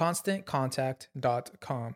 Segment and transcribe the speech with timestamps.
[0.00, 1.94] ConstantContact.com.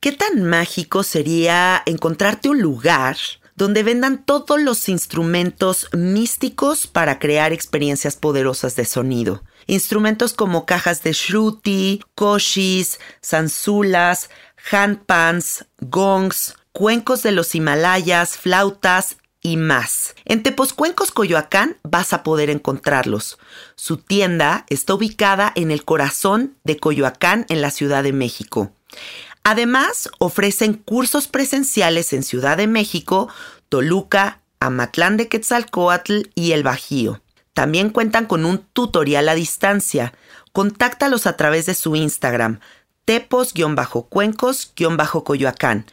[0.00, 3.16] ¿Qué tan mágico sería encontrarte un lugar
[3.54, 9.42] donde vendan todos los instrumentos místicos para crear experiencias poderosas de sonido?
[9.66, 14.28] Instrumentos como cajas de shruti, koshis, zanzulas,
[14.70, 20.14] handpans, gongs, cuencos de los Himalayas, flautas, y más.
[20.24, 23.38] En Tepozcuencos, Coyoacán, vas a poder encontrarlos.
[23.76, 28.72] Su tienda está ubicada en el corazón de Coyoacán, en la Ciudad de México.
[29.44, 33.28] Además, ofrecen cursos presenciales en Ciudad de México,
[33.68, 37.20] Toluca, Amatlán de Quetzalcoatl y El Bajío.
[37.54, 40.12] También cuentan con un tutorial a distancia.
[40.50, 42.58] Contáctalos a través de su Instagram,
[43.04, 45.86] tepos-cuencos-coyoacán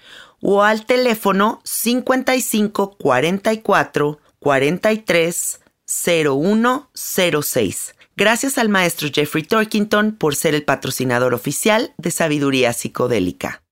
[0.43, 7.95] o al teléfono 55 44 43 0106.
[8.15, 13.63] Gracias al maestro Jeffrey Torkington por ser el patrocinador oficial de Sabiduría Psicodélica.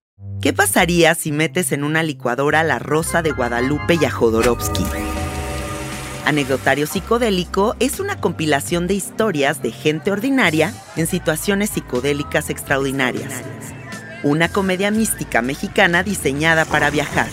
[0.41, 4.85] ¿Qué pasaría si metes en una licuadora la rosa de Guadalupe y a Jodorowsky?
[6.25, 13.43] Anecdotario Psicodélico es una compilación de historias de gente ordinaria en situaciones psicodélicas extraordinarias
[14.23, 17.27] una comedia mística mexicana diseñada para viajar.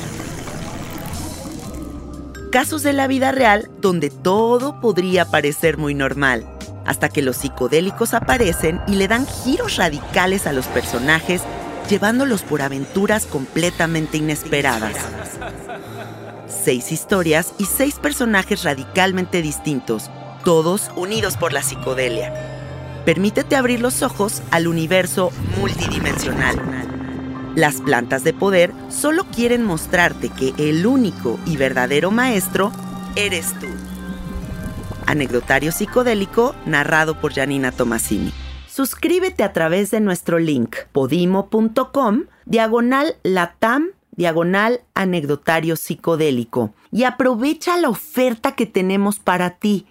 [2.50, 6.46] Casos de la vida real donde todo podría parecer muy normal,
[6.86, 11.42] hasta que los psicodélicos aparecen y le dan giros radicales a los personajes,
[11.90, 14.96] llevándolos por aventuras completamente inesperadas.
[16.48, 20.10] Seis historias y seis personajes radicalmente distintos,
[20.44, 22.57] todos unidos por la psicodelia
[23.08, 26.58] permítete abrir los ojos al universo multidimensional.
[27.54, 32.70] Las plantas de poder solo quieren mostrarte que el único y verdadero maestro
[33.16, 33.66] eres tú.
[35.06, 38.30] Anecdotario psicodélico narrado por Janina Tomasini.
[38.66, 43.86] Suscríbete a través de nuestro link podimo.com diagonal latam
[44.16, 49.86] diagonal anecdotario psicodélico y aprovecha la oferta que tenemos para ti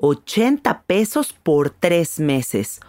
[0.00, 2.80] 80 pesos por tres meses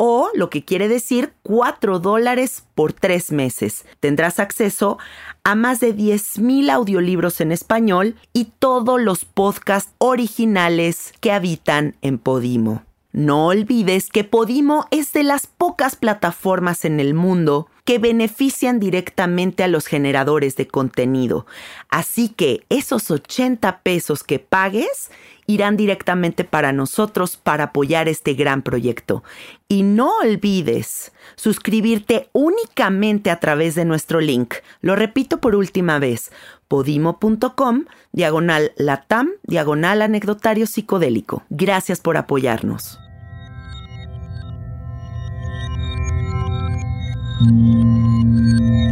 [0.00, 3.84] o lo que quiere decir 4 dólares por tres meses.
[3.98, 4.96] Tendrás acceso
[5.42, 12.18] a más de 10.000 audiolibros en español y todos los podcasts originales que habitan en
[12.18, 12.84] Podimo.
[13.10, 19.64] No olvides que Podimo es de las pocas plataformas en el mundo que benefician directamente
[19.64, 21.46] a los generadores de contenido.
[21.88, 25.10] Así que esos 80 pesos que pagues
[25.48, 29.24] irán directamente para nosotros para apoyar este gran proyecto.
[29.66, 34.54] Y no olvides suscribirte únicamente a través de nuestro link.
[34.82, 36.30] Lo repito por última vez,
[36.68, 41.42] podimo.com, diagonal latam, diagonal anecdotario psicodélico.
[41.48, 43.00] Gracias por apoyarnos.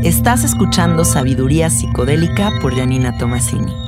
[0.05, 3.86] Estás escuchando Sabiduría Psicodélica por Janina Tomasini.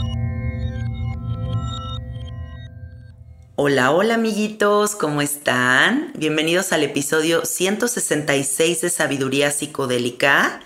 [3.61, 6.13] Hola, hola amiguitos, ¿cómo están?
[6.15, 10.61] Bienvenidos al episodio 166 de Sabiduría Psicodélica.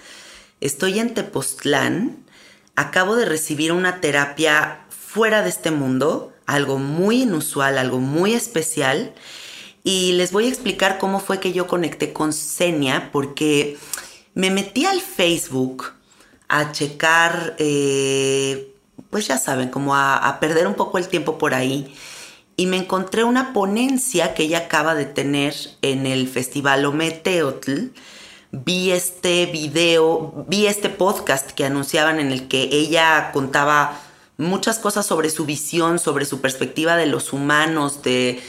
[0.60, 2.18] Estoy en Tepoztlán.
[2.76, 9.14] Acabo de recibir una terapia fuera de este mundo, algo muy inusual, algo muy especial.
[9.82, 13.78] Y les voy a explicar cómo fue que yo conecté con Senia, porque
[14.34, 15.94] me metí al Facebook
[16.46, 18.74] a checar, eh,
[19.08, 21.96] pues ya saben, como a, perder un poco el tiempo por ahí.
[22.56, 27.88] Y me encontré una ponencia que ella acaba de tener en el Festival Ometeotl.
[28.50, 33.98] Vi este video, vi este podcast que anunciaban en el que ella contaba
[34.36, 38.42] muchas cosas sobre su visión, sobre su perspectiva de los humanos, de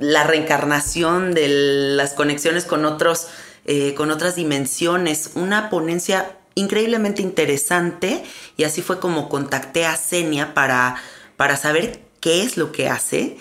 [0.00, 1.48] la reencarnación, de
[1.96, 3.28] las conexiones con otros
[3.68, 8.22] eh, con otras dimensiones, una ponencia increíblemente interesante
[8.56, 10.94] y así fue como contacté a Senia para,
[11.36, 13.36] para saber qué es lo que hace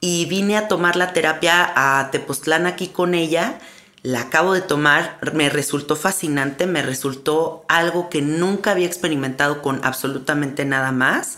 [0.00, 3.58] y vine a tomar la terapia a Tepoztlán aquí con ella.
[4.02, 9.84] La acabo de tomar, me resultó fascinante, me resultó algo que nunca había experimentado con
[9.84, 11.36] absolutamente nada más.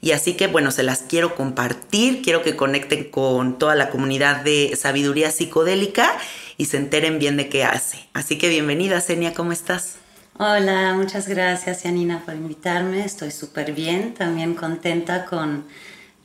[0.00, 4.44] Y así que bueno, se las quiero compartir, quiero que conecten con toda la comunidad
[4.44, 6.16] de sabiduría psicodélica
[6.58, 8.06] y se enteren bien de qué hace.
[8.12, 9.96] Así que bienvenida, Senia, ¿cómo estás?
[10.38, 13.04] Hola, muchas gracias, Yanina, por invitarme.
[13.04, 15.64] Estoy súper bien, también contenta con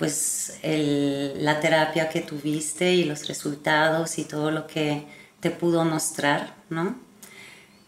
[0.01, 5.05] pues la terapia que tuviste y los resultados y todo lo que
[5.39, 6.95] te pudo mostrar, ¿no?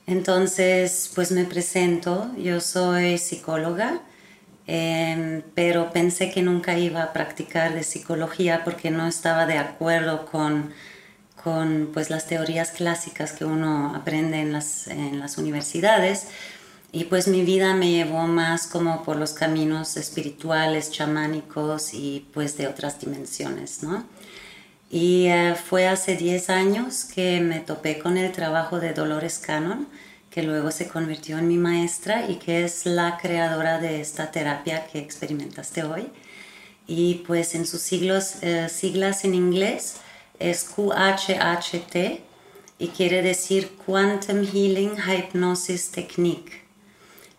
[0.06, 4.02] Entonces, pues me presento, yo soy psicóloga,
[4.68, 10.28] em, pero pensé que nunca iba a practicar de psicología porque no estaba de acuerdo
[10.28, 10.72] con
[11.44, 16.28] con pues, las teorías clásicas que uno aprende en las, en las universidades.
[16.96, 22.56] Y pues mi vida me llevó más como por los caminos espirituales, chamánicos y pues
[22.56, 24.06] de otras dimensiones, ¿no?
[24.92, 29.88] Y eh, fue hace 10 años que me topé con el trabajo de Dolores Cannon,
[30.30, 34.86] que luego se convirtió en mi maestra y que es la creadora de esta terapia
[34.86, 36.10] que experimentaste hoy.
[36.86, 39.96] Y pues en sus siglos, eh, siglas en inglés
[40.38, 42.22] es QHHT
[42.78, 46.63] y quiere decir Quantum Healing Hypnosis Technique.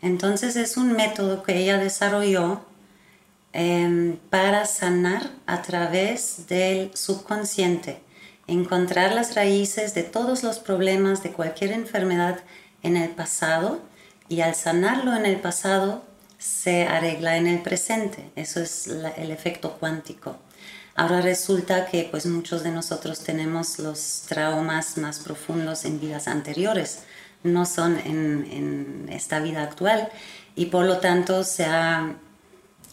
[0.05, 2.61] Entonces es un método que ella desarrolló
[3.55, 8.03] em, para sanar a través del subconsciente,
[8.47, 12.41] encontrar las raíces de todos los problemas de cualquier enfermedad
[12.83, 13.81] en el pasado
[14.29, 16.05] y al sanarlo en el pasado
[16.37, 18.31] se arregla en el presente.
[18.37, 20.37] Eso es el efecto cuántico.
[20.97, 27.05] Ahora resulta que pues muchos de nosotros tenemos los traumas más profundos en vidas anteriores,
[27.45, 30.09] no son en, esta vida actual
[30.57, 31.67] y por lo tanto se,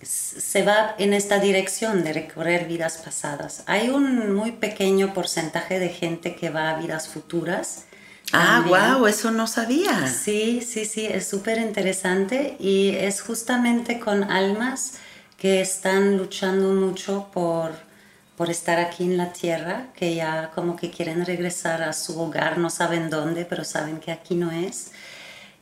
[0.03, 3.63] se va en esta dirección de recorrer vidas pasadas.
[3.65, 7.85] Hay un muy pequeño porcentaje de gente que va a vidas futuras.
[8.33, 10.07] Ah, wow, eso no sabía.
[10.07, 14.93] Sí, sí, sí, es súper interesante y es justamente con almas
[15.37, 17.71] que están luchando mucho por
[18.41, 22.57] por estar aquí en la tierra, que ya como que quieren regresar a su hogar,
[22.57, 24.93] no saben dónde, pero saben que aquí no es.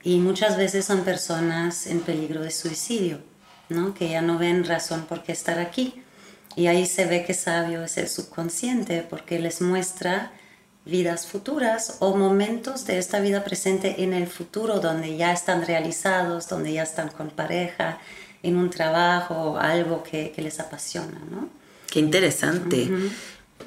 [0.01, 3.19] Y muchas veces son personas en peligro de suicidio,
[3.67, 3.93] ¿no?
[3.93, 6.01] que ya no ven razón por qué estar aquí.
[6.55, 10.31] Y ahí se ve que sabio es el subconsciente, porque les muestra
[10.85, 16.47] vidas futuras o momentos de esta vida presente en el futuro donde ya están realizados,
[16.47, 17.99] donde ya están con pareja,
[18.41, 21.58] en un trabajo, algo que, les apasiona, ¿no?
[21.89, 22.89] Qué interesante.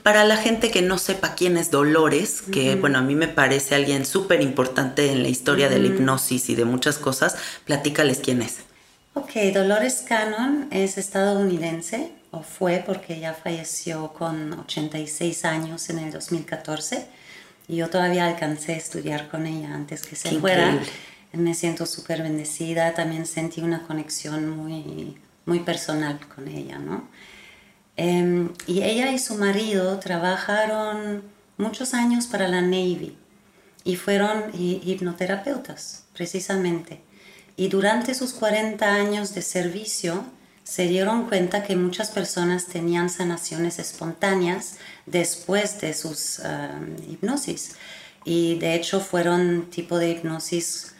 [0.02, 3.74] Para la gente que no sepa quién es Dolores, que bueno, a mí me parece
[3.74, 8.42] alguien súper importante en la historia de la hipnosis y de muchas cosas, platícales quién
[8.42, 8.58] es.
[9.14, 16.10] Ok, Dolores Cannon es estadounidense, o fue porque ella falleció con 86 años en el
[16.10, 17.06] 2014,
[17.68, 20.82] y yo todavía alcancé a estudiar con ella antes que se fuera.
[21.32, 27.08] Me siento súper bendecida, también sentí una conexión muy, muy personal con ella, ¿no?
[27.96, 31.22] Em, y ella y su marido trabajaron
[31.58, 33.16] muchos años para la Navy
[33.84, 37.00] y fueron hipnoterapeutas, precisamente.
[37.56, 40.24] Y durante sus 40 años de servicio
[40.64, 47.72] se dieron cuenta que muchas personas tenían sanaciones espontáneas después de sus em, hipnosis.
[48.24, 50.94] Y de hecho fueron tipo de hipnosis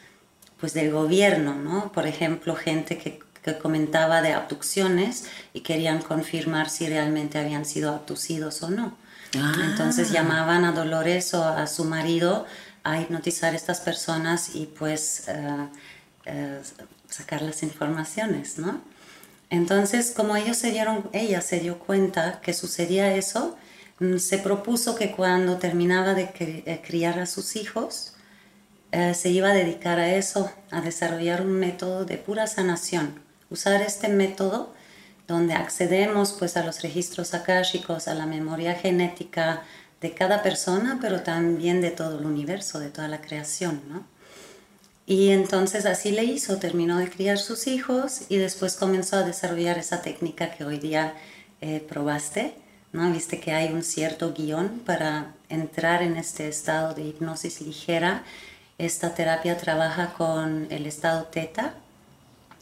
[0.59, 1.91] pues del gobierno, ¿no?
[1.91, 7.91] Por ejemplo, gente que que comentaba de abducciones y querían confirmar si realmente habían sido
[7.93, 8.97] abducidos o no.
[9.33, 10.13] Entonces ah.
[10.13, 12.45] llamaban a Dolores o a su marido
[12.83, 15.25] a hipnotizar a estas personas y pues
[17.09, 18.81] sacar las informaciones, ¿no?
[19.53, 23.55] Entonces, como ellos se dieron, ella se dio cuenta que sucedía eso,
[23.99, 28.13] mm, se propuso que cuando terminaba de eh, criar a sus hijos,
[28.91, 33.22] eh, se iba a dedicar a eso, a desarrollar un método de pura sanación.
[33.53, 34.73] Usar este método
[35.27, 39.61] donde accedemos pues a los registros akáshicos, a la memoria genética
[40.01, 44.07] de cada persona, pero también de todo el universo, de toda la creación, ¿no?
[45.05, 49.77] Y entonces así le hizo, terminó de criar sus hijos y después comenzó a desarrollar
[49.77, 51.13] esa técnica que hoy día
[51.61, 52.55] eh, probaste,
[52.91, 53.11] ¿no?
[53.11, 58.23] Viste que hay un cierto guion para entrar en este estado de hipnosis ligera.
[58.79, 61.75] Esta terapia trabaja con el estado teta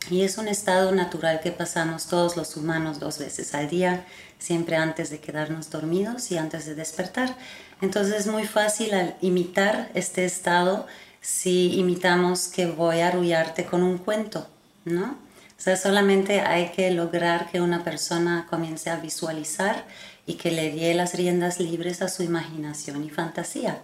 [0.09, 4.05] y es un estado natural que pasamos todos los humanos dos veces al día,
[4.39, 7.37] siempre antes de quedarnos dormidos y antes de despertar.
[7.81, 8.91] Entonces es muy fácil
[9.21, 10.87] imitar este estado
[11.21, 14.47] si imitamos que voy a arrullarte con un cuento,
[14.85, 15.17] ¿no?
[15.61, 19.85] O sea, solamente hay que lograr que una persona comience a visualizar
[20.25, 23.83] y que le dé las riendas libres a su imaginación y fantasía.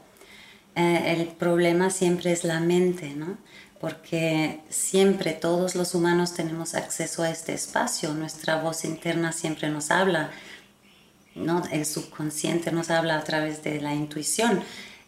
[0.76, 3.38] Eh, el problema siempre es la mente, ¿no?
[3.80, 9.92] Porque siempre todos los humanos tenemos acceso a este espacio, nuestra voz interna siempre nos
[9.92, 10.32] habla,
[11.36, 11.64] ¿no?
[11.72, 14.64] El subconsciente nos habla a través de la intuición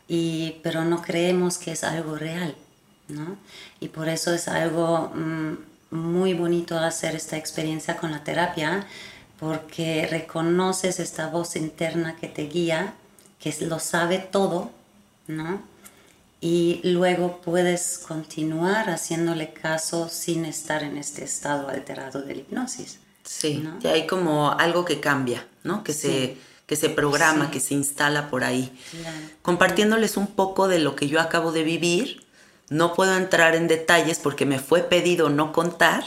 [0.08, 2.56] y, pero no creemos que es algo real,
[3.08, 3.38] ¿no?
[3.80, 5.58] Y por eso es algo mm,
[5.92, 8.86] muy bonito hacer esta experiencia con la terapia,
[9.40, 12.94] porque reconoces esta voz interna que te guía,
[13.40, 14.72] que lo sabe todo,
[15.28, 15.62] ¿no?
[16.42, 23.00] Y luego puedes continuar haciéndole caso sin estar en este estado alterado de la hipnosis.
[23.24, 25.84] Sí, y hay como algo que cambia, ¿no?
[25.84, 26.38] Que se
[26.70, 28.72] que se programa, que se instala por ahí.
[29.42, 32.28] Compartiéndoles un poco de lo que yo acabo de vivir.
[32.70, 36.04] No puedo entrar en detalles porque me fue pedido no contar,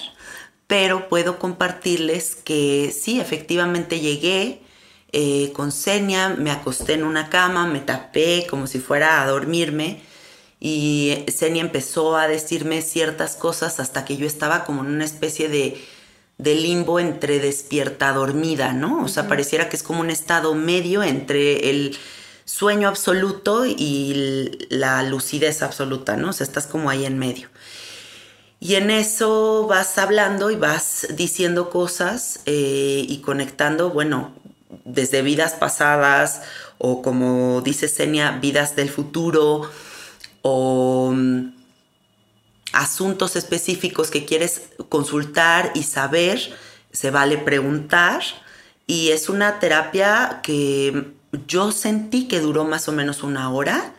[0.68, 4.62] pero puedo compartirles que sí, efectivamente llegué
[5.10, 10.00] eh, con Senia, me acosté en una cama, me tapé como si fuera a dormirme
[10.64, 15.48] y Senia empezó a decirme ciertas cosas hasta que yo estaba como en una especie
[15.48, 15.82] de
[16.38, 19.04] de limbo entre despierta dormida, ¿no?
[19.04, 21.96] O sea, pareciera que es como un estado medio entre el
[22.44, 26.30] sueño absoluto y la lucidez absoluta, ¿no?
[26.30, 27.48] O sea, estás como ahí en medio.
[28.58, 34.32] Y en eso vas hablando y vas diciendo cosas eh, y conectando, bueno,
[34.84, 36.42] desde vidas pasadas
[36.78, 39.70] o como dice Senia, vidas del futuro
[40.42, 41.14] o
[42.72, 46.40] asuntos específicos que quieres consultar y saber,
[46.90, 48.22] se vale preguntar.
[48.86, 51.12] Y es una terapia que
[51.46, 53.94] yo sentí que duró más o menos una hora.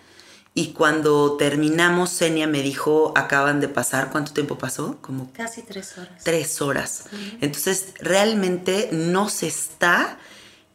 [0.56, 5.00] Y cuando terminamos, Senia me dijo, acaban de pasar, ¿cuánto tiempo pasó?
[5.02, 6.24] Como casi tres horas.
[6.24, 7.06] Tres horas.
[7.42, 10.20] Entonces, realmente no se está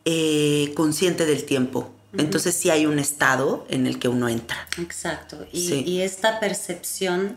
[0.04, 1.92] eh, consciente del tiempo.
[2.18, 4.66] Entonces, sí hay un estado en el que uno entra.
[4.78, 5.46] Exacto.
[5.52, 7.36] Y, y esta percepción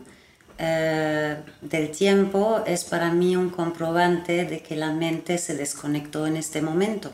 [0.58, 6.36] eh, del tiempo es para mí un comprobante de que la mente se desconectó en
[6.36, 7.10] este momento,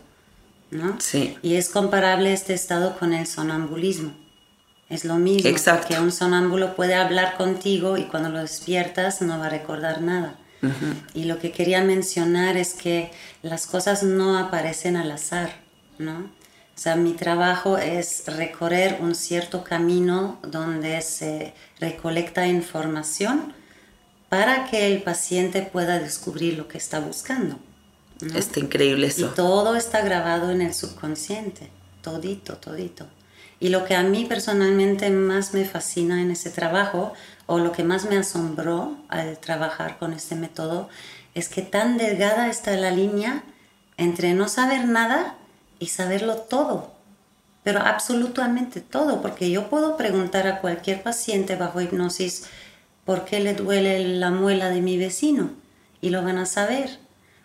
[0.71, 1.01] ¿no?
[1.01, 1.39] Sí.
[1.43, 4.13] Y es comparable este estado con el sonambulismo.
[4.91, 5.89] Es lo mismo, Exacto.
[5.89, 10.37] que un sonámbulo puede hablar contigo y cuando lo despiertas no va a recordar nada.
[11.15, 15.53] Y lo que quería mencionar es que las cosas no aparecen al azar,
[15.99, 16.31] ¿no?
[16.79, 23.53] O sea, mi trabajo es recorrer un cierto camino donde se recolecta información
[24.29, 27.59] para que el paciente pueda descubrir lo que está buscando.
[28.33, 29.27] Está increíble eso.
[29.27, 31.69] Y todo está grabado en el subconsciente,
[32.01, 33.09] todito, todito.
[33.59, 37.13] Y lo que a mí personalmente más me fascina en ese trabajo,
[37.47, 40.89] o lo que más me asombró al trabajar con este método,
[41.35, 43.43] es que tan delgada está la línea
[43.97, 45.38] entre no saber nada
[45.79, 46.93] y saberlo todo,
[47.63, 52.45] pero absolutamente todo, porque yo puedo preguntar a cualquier paciente bajo hipnosis
[53.05, 55.51] por qué le duele la muela de mi vecino
[56.01, 56.99] y lo van a saber.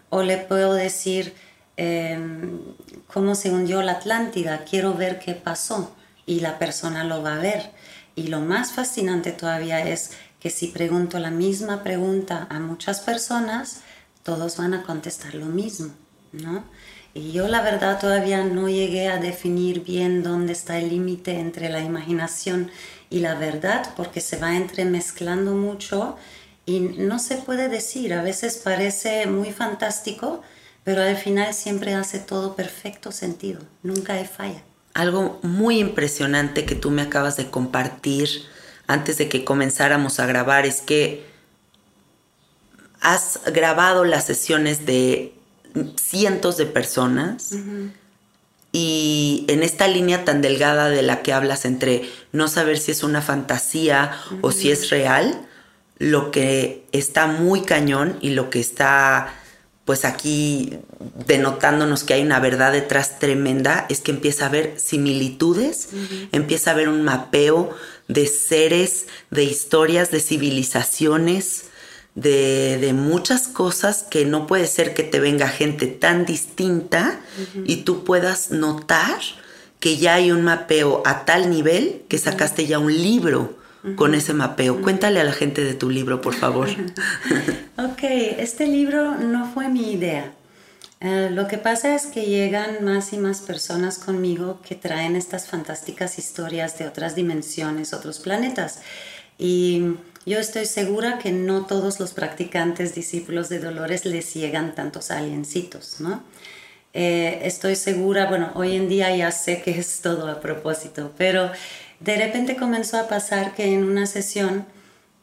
[0.10, 1.34] O le puedo decir
[1.78, 2.60] em,
[3.08, 7.40] cómo se hundió la Atlántida, quiero ver qué pasó y la persona lo va a
[7.40, 7.72] ver.
[8.16, 13.82] Y lo más fascinante todavía es que si pregunto la misma pregunta a muchas personas,
[14.24, 15.94] todos van a contestar lo mismo,
[16.32, 16.64] ¿no?
[17.16, 21.70] Y yo la verdad todavía no llegué a definir bien dónde está el límite entre
[21.70, 22.72] la imaginación
[23.10, 26.18] y la verdad, porque se va entremezclando mucho
[26.66, 28.14] y no se puede decir.
[28.14, 30.42] A veces parece muy fantástico,
[30.84, 33.62] pero al final siempre hace todo perfecto sentido.
[33.84, 34.64] Nunca hay falla.
[34.94, 38.30] algo muy impresionante que tú me acabas de compartir
[38.88, 41.26] antes de que comenzáramos a grabar es que
[43.02, 45.34] has grabado las sesiones de
[45.96, 47.56] cientos de personas
[48.72, 53.04] y en esta línea tan delgada de la que hablas entre no saber si es
[53.04, 54.12] una fantasía
[54.42, 55.48] o si es real,
[56.00, 59.34] lo que está muy cañón y lo que está
[59.86, 60.80] pues aquí
[61.28, 65.90] denotándonos que hay una verdad detrás tremenda, es que empieza a haber similitudes,
[66.32, 67.76] empieza a haber un mapeo
[68.08, 71.66] de seres, de historias, de civilizaciones,
[72.16, 77.20] de, muchas cosas que no puede ser que te venga gente tan distinta
[77.66, 79.20] y tú puedas notar
[79.80, 83.58] que ya hay un mapeo a tal nivel que sacaste ya un libro
[83.96, 84.82] con ese mapeo.
[84.82, 86.70] Cuéntale a la gente de tu libro, por favor.
[87.78, 88.04] ok,
[88.38, 90.32] este libro no fue mi idea.
[91.02, 95.48] Eh, lo que pasa es que llegan más y más personas conmigo que traen estas
[95.48, 98.80] fantásticas historias de otras dimensiones, otros planetas.
[99.38, 105.12] Y yo estoy segura que no todos los practicantes discípulos de Dolores les llegan tantos
[105.12, 106.24] aliencitos, ¿no?
[106.94, 111.52] Eh, estoy segura, bueno, hoy en día ya sé que es todo a propósito, pero
[112.00, 114.66] de repente comenzó a pasar que en una sesión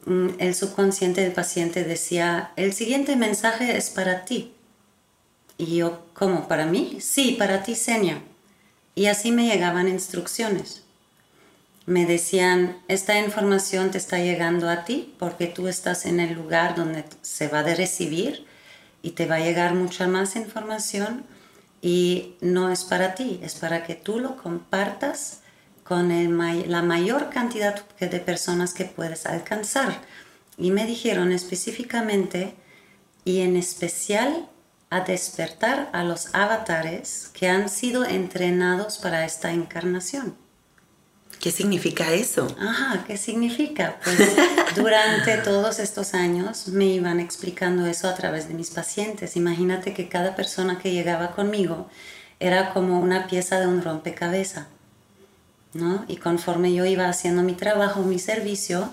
[0.05, 4.53] mm, el subconsciente del paciente decía, el siguiente mensaje es para ti.
[5.59, 6.49] Y yo, ¿cómo?
[6.49, 6.99] ¿Para mí?
[7.01, 8.23] Sí, para ti, Senia.
[8.95, 10.83] Y así me llegaban instrucciones.
[11.87, 16.75] Me decían, esta información te está llegando a ti porque tú estás en el lugar
[16.75, 18.47] donde se va a recibir
[19.03, 21.25] y te va a llegar mucha más información
[21.83, 25.41] y no es para ti, es para que tú lo compartas
[25.83, 26.09] con
[26.71, 30.01] la mayor cantidad de personas que puedes alcanzar.
[30.57, 32.55] Y me dijeron específicamente
[33.25, 34.49] y en especial
[34.91, 40.37] a despertar a los avatares que han sido entrenados para esta encarnación.
[41.41, 42.55] ¿Qué significa eso?
[42.61, 43.99] Ajá, ¿qué significa?
[44.05, 44.19] Pues
[44.77, 49.37] durante todos estos años me iban explicando eso a través de mis pacientes.
[49.37, 51.89] Imagínate que cada persona que llegaba conmigo
[52.39, 54.67] era como una pieza de un rompecabezas
[55.73, 56.05] ¿no?
[56.09, 58.91] Y conforme yo iba haciendo mi trabajo, mi servicio,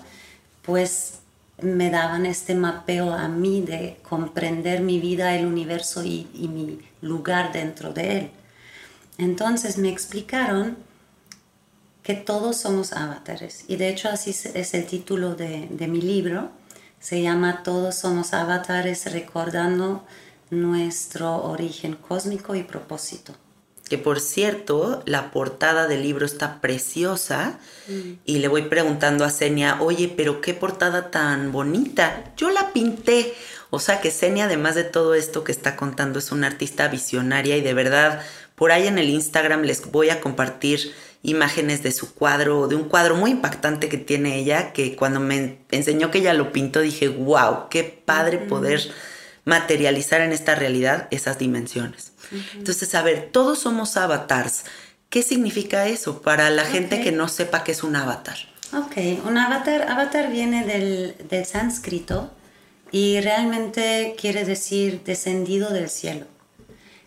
[0.62, 1.20] pues
[1.60, 7.52] me daban este mapeo a mí de comprender mi vida, el universo y, mi lugar
[7.52, 8.30] dentro de él.
[9.18, 10.76] Entonces me explicaron
[12.08, 16.48] que todos somos avatares y de hecho así es el título de, de mi libro.
[16.98, 20.06] Se llama Todos somos avatares recordando
[20.48, 23.34] nuestro origen cósmico y propósito
[23.90, 28.12] que por cierto, la portada del libro está preciosa mm.
[28.24, 33.34] y le voy preguntando a Senia, oye, pero qué portada tan bonita, yo la pinté.
[33.70, 37.56] O sea que Senia, además de todo esto que está contando, es una artista visionaria
[37.56, 38.22] y de verdad,
[38.54, 40.92] por ahí en el Instagram les voy a compartir
[41.22, 45.58] imágenes de su cuadro, de un cuadro muy impactante que tiene ella, que cuando me
[45.70, 48.92] enseñó que ella lo pintó dije, wow, qué padre poder
[49.44, 52.12] materializar en esta realidad esas dimensiones.
[52.54, 54.64] Entonces, a ver, todos somos avatars.
[55.08, 58.36] ¿Qué significa eso para la gente que no sepa qué es un avatar?
[58.74, 62.30] Ok, un avatar, avatar viene del, del sánscrito
[62.92, 66.26] y realmente quiere decir descendido del cielo.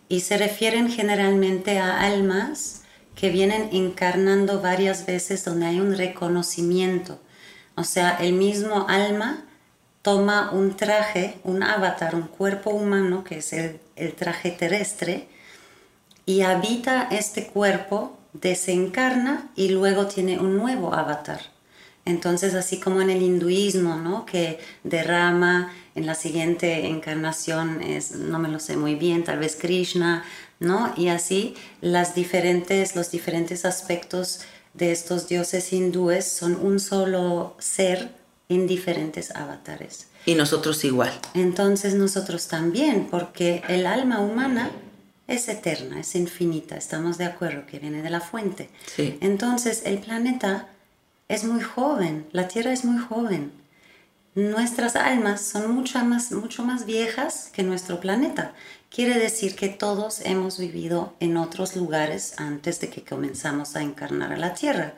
[0.10, 2.81] Y se refieren generalmente a almas
[3.22, 7.20] que vienen encarnando varias veces donde hay un reconocimiento.
[7.76, 9.46] O sea, el mismo alma
[10.02, 13.80] toma un traje, un avatar, un cuerpo humano, que es el,
[14.18, 15.28] traje terrestre,
[16.26, 21.42] y habita este cuerpo, desencarna y luego tiene un nuevo avatar.
[22.06, 24.26] Entonces, así como en el hinduismo, ¿no?
[24.26, 29.56] que derrama en la siguiente encarnación, es, no me lo sé muy bien, tal vez
[29.56, 30.24] Krishna,
[30.62, 30.94] ¿no?
[30.96, 34.42] y así las diferentes, los diferentes aspectos
[34.74, 38.12] de estos dioses hindúes son un solo ser
[38.48, 40.08] en diferentes avatares.
[40.26, 41.12] Y nosotros igual.
[41.34, 44.72] Entonces nosotros también, porque el alma humana
[45.28, 48.70] es eterna, es infinita, estamos de acuerdo que viene de la fuente.
[48.96, 49.18] Sí.
[49.20, 50.68] Entonces el planeta
[51.28, 53.52] es muy joven, la Tierra es muy joven.
[54.36, 58.54] Nuestras almas son mucho más, mucho más viejas que nuestro planeta.
[58.94, 64.34] Quiere decir que todos hemos vivido en otros lugares antes de que comenzamos a encarnar
[64.34, 64.96] a la Tierra.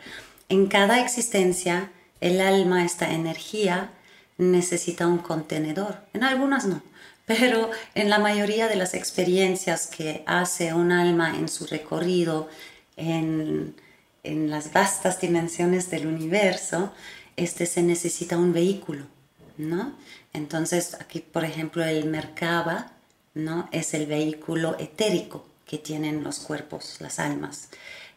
[0.50, 3.92] En cada existencia el alma, esta energía,
[4.40, 6.00] necesita un contenedor.
[6.14, 6.82] En algunas no,
[7.28, 12.50] pero en la mayoría de las experiencias que hace un alma en su recorrido,
[12.98, 13.76] en,
[14.24, 16.94] las vastas dimensiones del universo,
[17.36, 19.06] este se necesita un vehículo,
[19.58, 19.94] ¿no?
[20.32, 22.94] Entonces, aquí, por ejemplo, el Merkaba,
[23.34, 23.70] ¿no?
[23.72, 27.70] Es el vehículo etérico que tienen los cuerpos, las almas.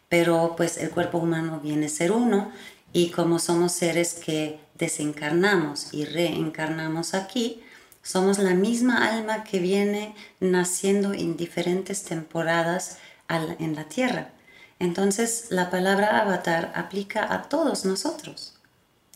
[0.08, 2.52] pero pues el cuerpo humano viene a ser uno
[2.92, 7.62] y como somos seres que desencarnamos y reencarnamos aquí,
[8.02, 12.98] somos la misma alma que viene naciendo en diferentes temporadas
[13.28, 14.30] en la tierra.
[14.78, 18.54] Entonces la palabra avatar aplica a todos nosotros.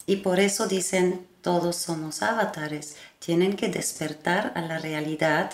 [0.07, 2.97] Y por eso dicen todos somos avatares.
[3.19, 5.53] Tienen que despertar a la realidad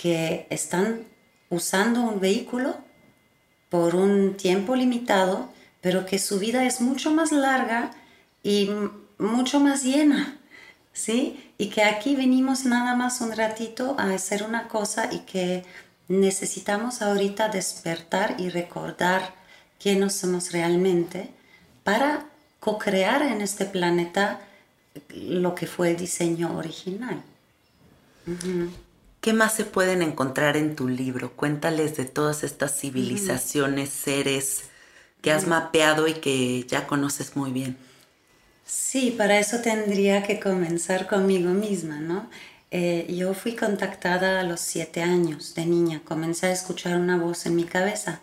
[0.00, 1.02] que están
[1.50, 2.74] usando un vehículo
[3.68, 5.50] por un tiempo limitado,
[5.82, 7.90] pero que su vida es mucho más larga
[8.42, 8.70] y
[9.18, 10.38] mucho más llena,
[10.94, 11.52] ¿sí?
[11.58, 15.64] Y que aquí venimos nada más un ratito a hacer una cosa y que
[16.08, 19.34] necesitamos ahorita despertar y recordar
[19.78, 21.28] quiénes somos realmente
[21.84, 22.24] para
[22.58, 24.40] co-crear en este planeta
[25.10, 27.22] lo que fue el diseño original.
[29.20, 31.32] ¿Qué más se pueden encontrar en tu libro?
[31.32, 34.70] Cuéntales de todas estas civilizaciones, seres
[35.20, 37.76] que has mapeado y que ya conoces muy bien.
[38.64, 42.30] Sí, para eso tendría que comenzar conmigo misma, ¿no?
[42.70, 47.44] Eh, yo fui contactada a los siete años de niña, comencé a escuchar una voz
[47.46, 48.20] en mi cabeza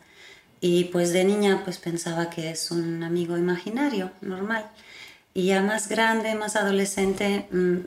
[0.62, 4.66] y pues de niña pues pensaba que es un amigo imaginario, normal.
[5.34, 7.78] Y ya más grande, más adolescente, mm,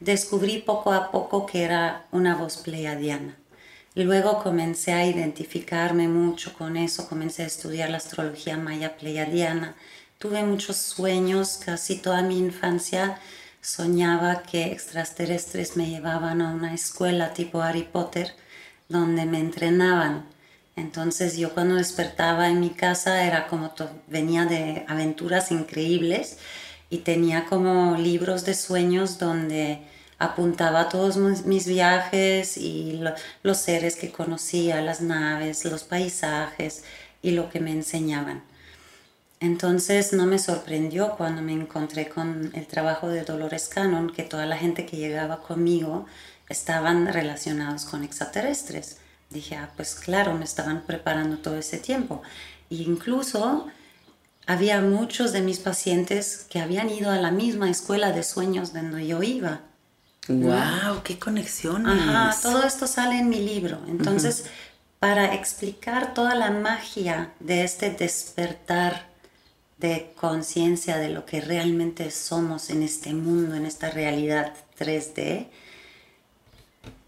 [0.00, 3.36] descubrí poco a poco que era una voz pleiadiana.
[3.94, 9.74] Luego comencé a identificarme mucho con eso, comencé a estudiar la astrología maya pleiadiana.
[10.18, 13.18] Tuve muchos sueños, casi toda mi infancia
[13.60, 18.32] soñaba que extraterrestres me llevaban a una escuela tipo Harry Potter
[18.88, 20.24] donde me entrenaban.
[20.76, 23.74] Entonces yo cuando despertaba en mi casa era como
[24.06, 26.38] venía de aventuras increíbles
[26.90, 29.80] y tenía como libros de sueños donde
[30.18, 33.00] apuntaba todos mis viajes y
[33.42, 36.84] los seres que conocía, las naves, los paisajes
[37.22, 38.42] y lo que me enseñaban.
[39.38, 44.44] Entonces no me sorprendió cuando me encontré con el trabajo de Dolores Cannon que toda
[44.44, 46.04] la gente que llegaba conmigo
[46.50, 48.98] estaban relacionados con extraterrestres.
[49.30, 52.20] Dije, ah, pues claro, me estaban preparando todo ese tiempo.
[52.68, 53.68] E incluso
[54.46, 59.06] había muchos de mis pacientes que habían ido a la misma escuela de sueños donde
[59.06, 59.60] yo iba.
[60.28, 61.02] ¡Wow!
[61.02, 62.00] ¡Qué conexiones!
[62.00, 63.78] Ajá, todo esto sale en mi libro.
[63.88, 64.44] Entonces,
[64.98, 69.08] para explicar toda la magia de este despertar
[69.78, 75.48] de conciencia de lo que realmente somos en este mundo, en esta realidad 3D,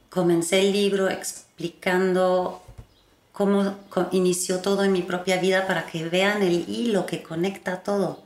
[0.09, 2.62] comencé el libro explicando
[3.33, 3.77] cómo
[4.12, 8.23] inició todo en mi propia vida para que vean el hilo que conecta todo,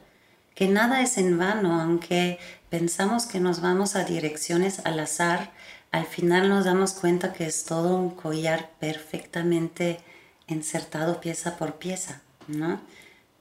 [0.54, 2.38] que nada es en vano, aunque
[2.70, 5.52] pensamos que nos vamos a direcciones al azar,
[5.92, 10.00] al final nos damos cuenta que es todo un collar perfectamente
[10.48, 12.80] insertado pieza por pieza, ¿no?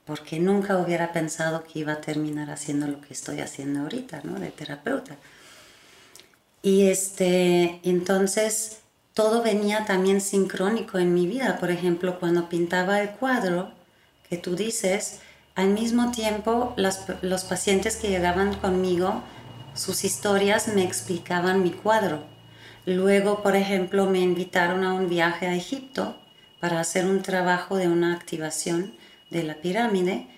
[0.04, 4.38] Porque nunca hubiera pensado que iba a terminar haciendo lo que estoy haciendo ahorita, ¿no?
[4.38, 5.16] De terapeuta.
[6.62, 8.78] Y este, entonces
[9.16, 11.56] todo venía también sincrónico en mi vida.
[11.58, 13.72] Por ejemplo, cuando pintaba el cuadro
[14.28, 15.20] que tú dices,
[15.54, 19.22] al mismo tiempo los pacientes que llegaban conmigo,
[19.72, 22.24] sus historias me explicaban mi cuadro.
[22.84, 26.14] Luego, por ejemplo, me invitaron a un viaje a Egipto
[26.60, 28.94] para hacer un trabajo de una activación
[29.30, 30.28] de la pirámide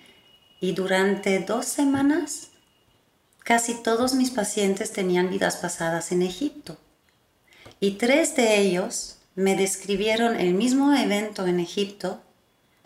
[0.61, 2.51] y durante dos semanas
[3.43, 6.77] Casi todos mis pacientes tenían vidas pasadas en Egipto
[7.79, 12.21] y tres de ellos me describieron el mismo evento en Egipto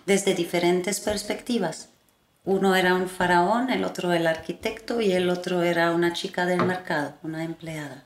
[0.06, 1.89] desde diferentes perspectivas.
[2.45, 6.63] Uno era un faraón, el otro el arquitecto y el otro era una chica del
[6.63, 8.03] mercado, una empleada.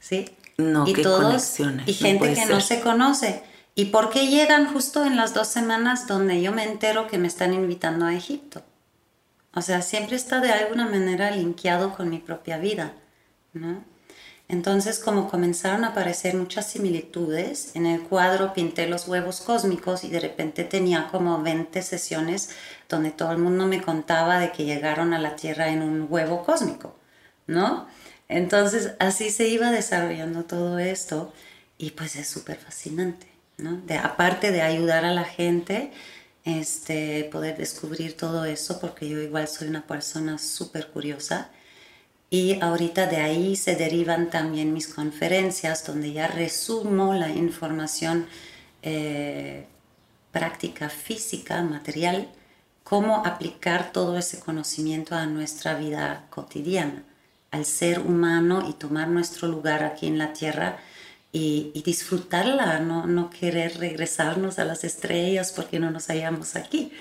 [0.00, 0.28] ¿Sí?
[0.58, 3.42] No, y qué todos y gente que no se conoce.
[3.76, 7.28] ¿Y por qué llegan justo en las dos semanas donde yo me entero que me
[7.28, 8.62] están invitando a Egipto?
[9.54, 12.92] O sea, siempre está de alguna manera linkeado con mi propia vida,
[13.52, 13.84] ¿no?
[14.48, 20.08] Entonces, como comenzaron a aparecer muchas similitudes, en el cuadro pinté los huevos cósmicos y
[20.08, 22.50] de repente tenía como 20 sesiones
[22.88, 26.44] donde todo el mundo me contaba de que llegaron a la Tierra en un huevo
[26.44, 26.96] cósmico,
[27.46, 27.86] ¿no?
[28.28, 31.32] Entonces, así se iba desarrollando todo esto
[31.76, 33.26] y pues es súper fascinante,
[33.58, 33.82] ¿no?
[34.02, 35.92] Aparte de ayudar a la gente,
[36.44, 41.50] este, poder descubrir todo eso, porque yo igual soy una persona súper curiosa.
[42.30, 48.26] Y ahorita de ahí se derivan también mis conferencias, donde ya resumo la información
[48.82, 49.66] eh,
[50.30, 52.28] práctica, física, material,
[52.84, 57.02] cómo aplicar todo ese conocimiento a nuestra vida cotidiana,
[57.50, 60.78] al ser humano y tomar nuestro lugar aquí en la tierra
[61.32, 63.06] y, disfrutarla, ¿no?
[63.06, 66.92] no querer regresarnos a las estrellas porque no nos hallamos aquí.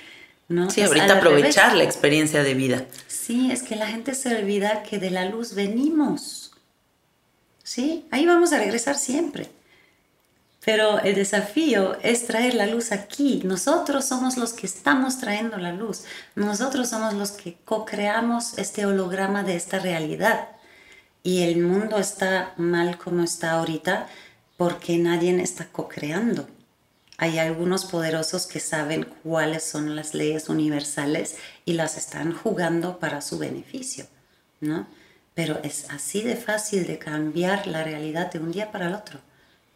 [0.47, 0.69] ¿No?
[0.69, 2.85] Sí, ahorita aprovechar la experiencia de vida.
[3.07, 6.51] Sí, es que la gente se olvida que de la luz venimos.
[7.63, 8.05] ¿Sí?
[8.11, 9.49] Ahí vamos a regresar siempre.
[10.63, 13.41] Pero el desafío es traer la luz aquí.
[13.45, 16.03] Nosotros somos los que estamos trayendo la luz.
[16.35, 20.49] Nosotros somos los que co-creamos este holograma de esta realidad
[21.23, 24.07] y el mundo está mal como está ahorita
[24.55, 26.47] porque nadie está co-creando.
[27.17, 33.21] Hay algunos poderosos que saben cuáles son las leyes universales y las están jugando para
[33.21, 34.05] su beneficio,
[34.61, 34.87] ¿no?
[35.33, 39.19] Pero es así de fácil de cambiar la realidad de un día para el otro.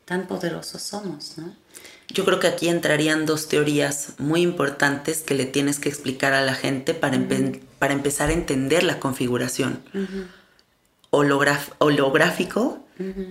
[0.06, 1.56] Tan poderosos somos, ¿no?
[2.10, 6.41] Yo creo que aquí entrarían dos teorías muy importantes que le tienes que explicar a
[6.41, 7.17] la gente para,
[7.80, 9.82] para empezar a entender la configuración
[11.10, 12.80] holográfico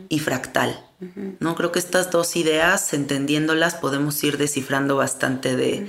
[0.08, 0.84] y fractal.
[1.38, 1.54] ¿no?
[1.54, 5.86] Creo que estas dos ideas, entendiéndolas, podemos ir descifrando bastante de,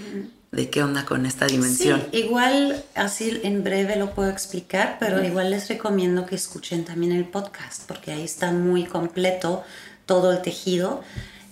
[0.71, 2.03] qué onda con esta dimensión.
[2.11, 7.25] igual así en breve lo puedo explicar, pero igual les recomiendo que escuchen también el
[7.25, 9.63] podcast, porque ahí está muy completo
[10.05, 11.01] todo el tejido.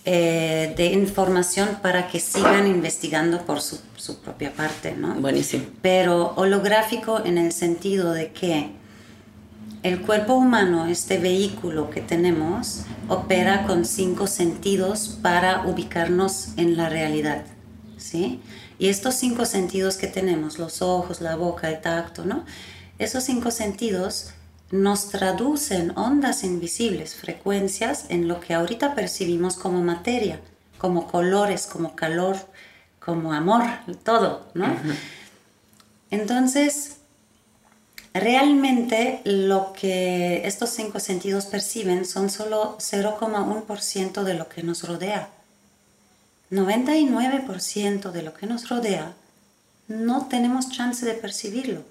[0.06, 5.14] Eh, de información para que sigan investigando por su, su propia parte, ¿no?
[5.16, 5.66] Buenísimo.
[5.82, 8.72] Pero holográfico en el sentido de que
[9.84, 16.90] el cuerpo humano, este vehículo que tenemos, opera con cinco sentidos para ubicarnos en la
[16.90, 17.46] realidad,
[17.98, 18.42] ¿sí?
[18.78, 22.46] Y estos cinco sentidos que tenemos, los ojos, la boca, el tacto, ¿no?
[22.98, 24.32] Esos cinco sentidos
[24.72, 30.42] nos traducen ondas invisibles, frecuencias en lo que ahorita percibimos como materia,
[30.78, 32.36] como colores, como calor,
[33.00, 33.64] como amor,
[34.04, 34.68] todo, ¿no?
[36.12, 36.99] Entonces,
[38.20, 45.30] Realmente lo que estos cinco sentidos perciben son solo 0,1% de lo que nos rodea.
[46.52, 49.14] 99% de lo que nos rodea
[49.88, 51.84] no tenemos chance de percibirlo.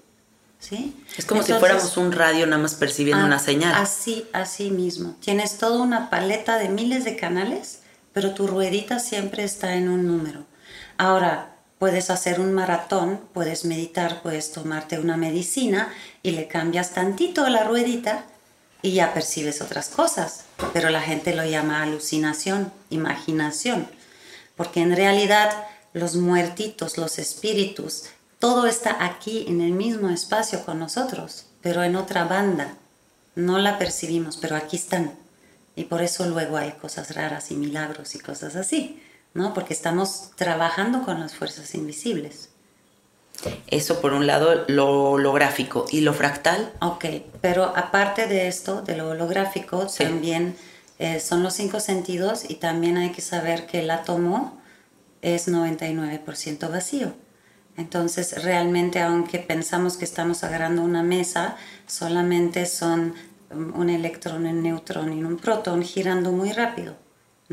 [0.59, 0.95] ¿sí?
[1.17, 3.73] Es como si fuéramos un radio nada más percibiendo una señal.
[3.75, 5.15] Así, así mismo.
[5.21, 7.79] Tienes toda una paleta de miles de canales,
[8.13, 10.45] pero tu ruedita siempre está en un número.
[10.97, 17.47] Ahora, Puedes hacer un maratón, puedes meditar, puedes tomarte una medicina y le cambias tantito
[17.47, 18.25] la ruedita
[18.81, 20.43] y ya percibes otras cosas.
[20.73, 23.87] Pero la gente lo llama alucinación, imaginación,
[24.57, 25.51] porque en realidad
[25.93, 31.95] los muertitos, los espíritus, todo está aquí en el mismo espacio con nosotros, pero en
[31.95, 32.75] otra banda.
[33.35, 35.13] No la percibimos, pero aquí están.
[35.77, 39.01] Y por eso luego hay cosas raras y milagros y cosas así.
[39.33, 39.53] ¿No?
[39.53, 42.49] Porque estamos trabajando con las fuerzas invisibles.
[43.67, 45.85] Eso por un lado, lo holográfico.
[45.89, 46.73] ¿Y lo fractal?
[46.81, 47.05] Ok,
[47.41, 50.55] pero aparte de esto, de lo holográfico, también
[50.97, 54.59] eh, son los cinco sentidos y también hay que saber que el átomo
[55.21, 57.13] es 99% vacío.
[57.77, 61.55] Entonces, realmente, aunque pensamos que estamos agarrando una mesa,
[61.87, 63.13] solamente son
[63.51, 66.95] un electrón, un neutrón y un protón girando muy rápido.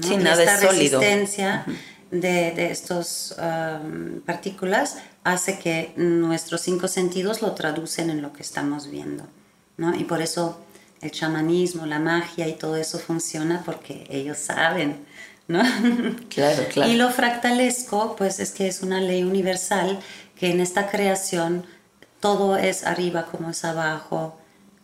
[0.00, 1.64] Sin nada esta resistencia
[2.10, 8.42] de, de estas um, partículas hace que nuestros cinco sentidos lo traducen en lo que
[8.42, 9.26] estamos viendo.
[9.76, 9.94] ¿no?
[9.94, 10.60] Y por eso
[11.00, 15.04] el chamanismo, la magia y todo eso funciona porque ellos saben.
[15.48, 15.62] ¿no?
[16.28, 16.90] Claro, claro.
[16.90, 19.98] Y lo fractalesco, pues es que es una ley universal
[20.38, 21.64] que en esta creación
[22.20, 24.36] todo es arriba como es abajo,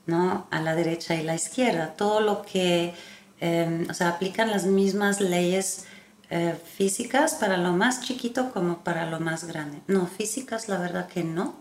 [0.06, 0.46] ¿no?
[0.50, 1.94] A la derecha y la izquierda.
[1.96, 2.94] Todo lo que
[3.42, 5.84] Em, o sea, aplican las mismas leyes
[6.30, 9.80] eh, físicas para lo más chiquito como para lo más grande.
[9.88, 11.56] No, físicas la verdad que no,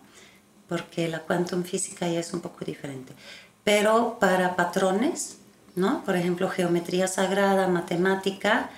[0.70, 3.14] porque la quantum física ya es un poco diferente.
[3.64, 5.38] Pero para patrones,
[5.76, 6.04] ¿no?
[6.04, 8.70] Por ejemplo, geometría sagrada, matemática,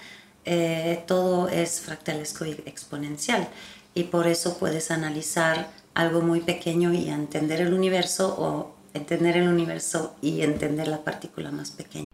[0.46, 3.50] eh, todo es fractalesco y exponencial.
[3.94, 9.50] Y por eso puedes analizar algo muy pequeño y entender el universo o entender el
[9.50, 12.06] universo y entender la partícula más pequeña.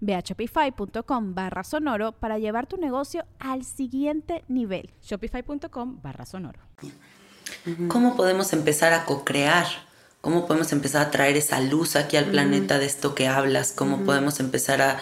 [0.00, 4.90] Ve a shopify.com barra sonoro para llevar tu negocio al siguiente nivel.
[5.02, 6.60] Shopify.com barra sonoro.
[7.88, 9.66] ¿Cómo podemos empezar a co-crear?
[10.20, 13.72] ¿Cómo podemos empezar a traer esa luz aquí al planeta de esto que hablas?
[13.72, 15.00] ¿Cómo podemos empezar a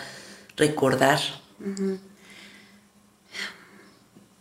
[0.57, 1.19] recordar?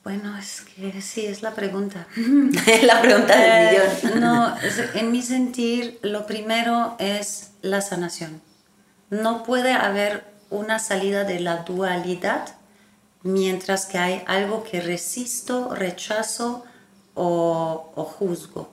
[0.03, 2.07] Bueno, es que sí, es la pregunta.
[2.83, 4.19] la pregunta del Eh, millón.
[4.21, 4.55] no,
[4.93, 8.41] en mi sentir, lo primero es la sanación.
[9.09, 12.55] No puede haber una salida de la dualidad
[13.23, 16.63] mientras que hay algo que resisto, rechazo
[17.13, 18.71] o, juzgo.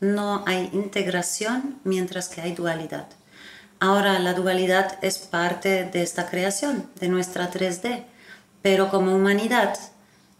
[0.00, 3.06] No hay integración mientras que hay dualidad.
[3.80, 8.04] Ahora, la dualidad es parte de esta creación, de nuestra 3D,
[8.62, 9.78] pero como humanidad,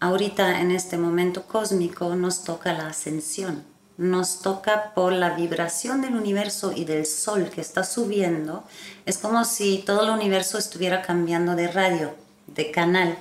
[0.01, 3.65] ahorita en este momento cósmico nos toca la ascensión,
[3.97, 8.65] nos toca por la vibración del universo y del sol que está subiendo,
[9.07, 12.15] es como si todo el universo estuviera cambiando de radio,
[12.49, 13.19] de canal,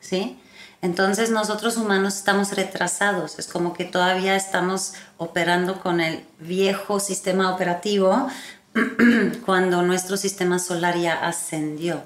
[0.00, 0.38] ¿sí?
[0.80, 7.54] Entonces nosotros humanos estamos retrasados, es como que todavía estamos operando con el viejo sistema
[7.54, 8.28] operativo
[9.46, 12.02] cuando nuestro sistema solar ya ascendió.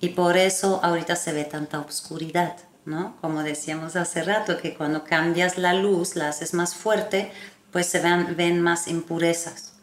[0.00, 3.16] Y por eso ahorita se ve tanta oscuridad, ¿no?
[3.20, 7.32] Como decíamos hace rato, que cuando cambias la luz, la haces más fuerte,
[7.70, 9.74] pues se ven, ven más impurezas,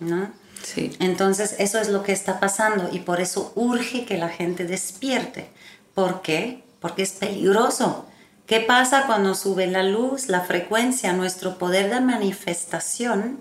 [0.00, 0.30] ¿no?
[0.62, 0.96] Sí.
[0.98, 5.48] Entonces, eso es lo que está pasando y por eso urge que la gente despierte.
[5.94, 6.64] ¿Por qué?
[6.80, 8.06] Porque es peligroso.
[8.46, 13.40] ¿Qué pasa cuando sube la luz, la frecuencia, nuestro poder de manifestación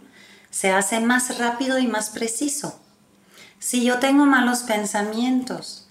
[0.50, 2.80] se hace más rápido y más preciso?
[3.60, 5.85] Si yo tengo malos pensamientos,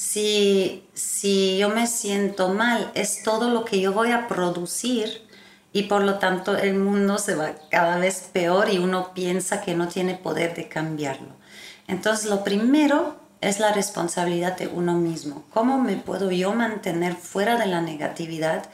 [0.00, 5.28] si, si yo me siento mal, es todo lo que yo voy a producir
[5.74, 9.74] y por lo tanto el mundo se va cada vez peor y uno piensa que
[9.74, 11.28] no tiene poder de cambiarlo.
[11.86, 15.44] Entonces lo primero es la responsabilidad de uno mismo.
[15.50, 18.70] ¿Cómo me puedo yo mantener fuera de la negatividad?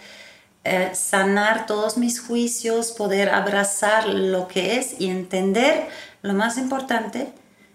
[0.63, 5.89] Eh, sanar todos mis juicios, poder abrazar lo que es y entender,
[6.23, 7.33] lo más importante,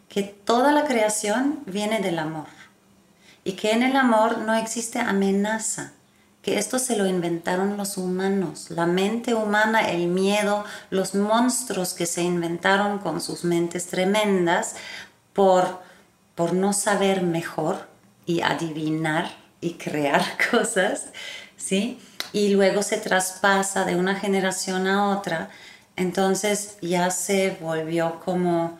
[0.07, 2.60] que toda la creación viene del amor
[3.43, 5.93] y que en el amor no existe amenaza,
[6.41, 12.05] que esto se lo inventaron los humanos, la mente humana, el miedo, los monstruos que
[12.05, 14.75] se inventaron con sus mentes tremendas
[15.33, 15.81] por,
[16.35, 17.87] por no saber mejor
[18.25, 21.09] y adivinar y crear cosas,
[21.57, 21.99] ¿sí?
[22.33, 25.49] Y luego se traspasa de una generación a otra,
[25.95, 28.79] entonces ya se volvió como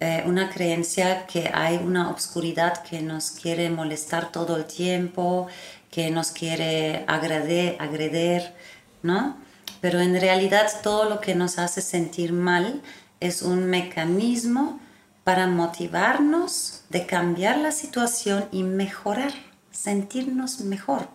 [0.00, 5.48] eh, una creencia que hay una obscuridad que nos quiere molestar todo el tiempo,
[5.90, 8.54] que nos quiere agreder, agreder,
[9.02, 9.36] ¿no?
[9.80, 12.80] Pero en realidad todo lo que nos hace sentir mal
[13.20, 14.80] es un mecanismo
[15.24, 19.32] para motivarnos de cambiar la situación y mejorar,
[19.70, 21.08] sentirnos mejor.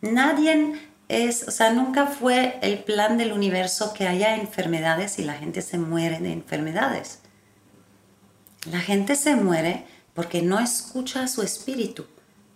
[0.00, 0.74] Nadie
[1.08, 5.60] es, o sea, nunca fue el plan del universo que haya enfermedades y la gente
[5.62, 7.20] se muere de enfermedades.
[8.70, 12.06] La gente se muere porque no escucha a su espíritu,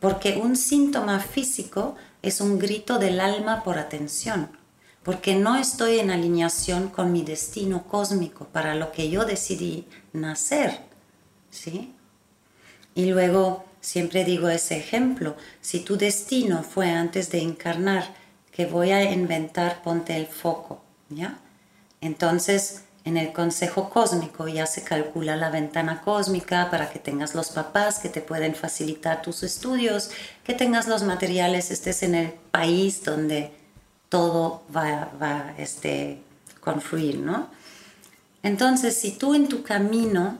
[0.01, 4.51] porque un síntoma físico es un grito del alma por atención,
[5.03, 10.81] porque no estoy en alineación con mi destino cósmico para lo que yo decidí nacer,
[11.51, 11.94] ¿sí?
[12.94, 18.14] Y luego siempre digo ese ejemplo, si tu destino fue antes de encarnar
[18.53, 21.38] que voy a inventar, ponte el foco, ¿ya?
[22.01, 27.50] Entonces, en el consejo cósmico ya se calcula la ventana cósmica para que tengas los
[27.50, 30.10] papás que te pueden facilitar tus estudios,
[30.44, 33.52] que tengas los materiales, estés en el país donde
[34.08, 36.22] todo va, va este,
[36.60, 37.48] confluir, ¿no?
[38.42, 40.38] Entonces, si tú en tu camino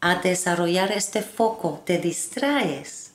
[0.00, 3.12] a desarrollar este foco te distraes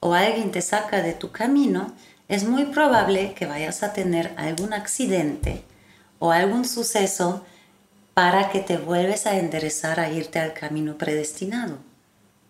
[0.00, 1.92] o alguien te saca de tu camino,
[2.28, 5.64] es muy probable que vayas a tener algún accidente
[6.18, 7.44] o algún suceso
[8.20, 11.78] para que te vuelves a enderezar a irte al camino predestinado.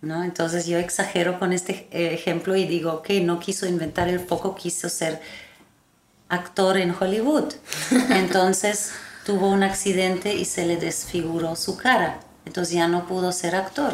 [0.00, 0.24] ¿no?
[0.24, 4.88] Entonces yo exagero con este ejemplo y digo, ok, no quiso inventar el foco, quiso
[4.88, 5.20] ser
[6.28, 7.52] actor en Hollywood.
[8.10, 8.90] Entonces
[9.24, 12.18] tuvo un accidente y se le desfiguró su cara.
[12.46, 13.92] Entonces ya no pudo ser actor,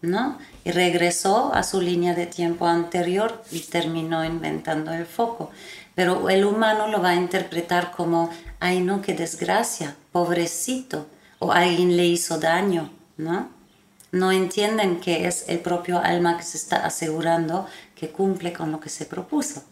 [0.00, 0.38] ¿no?
[0.64, 5.50] y regresó a su línea de tiempo anterior y terminó inventando el foco.
[5.94, 8.30] Pero el humano lo va a interpretar como,
[8.60, 11.06] ay no, qué desgracia, pobrecito,
[11.38, 13.48] o alguien le hizo daño, ¿no?
[14.10, 17.66] No entienden que es el propio alma que se está asegurando
[17.96, 19.64] que cumple con lo que se propuso.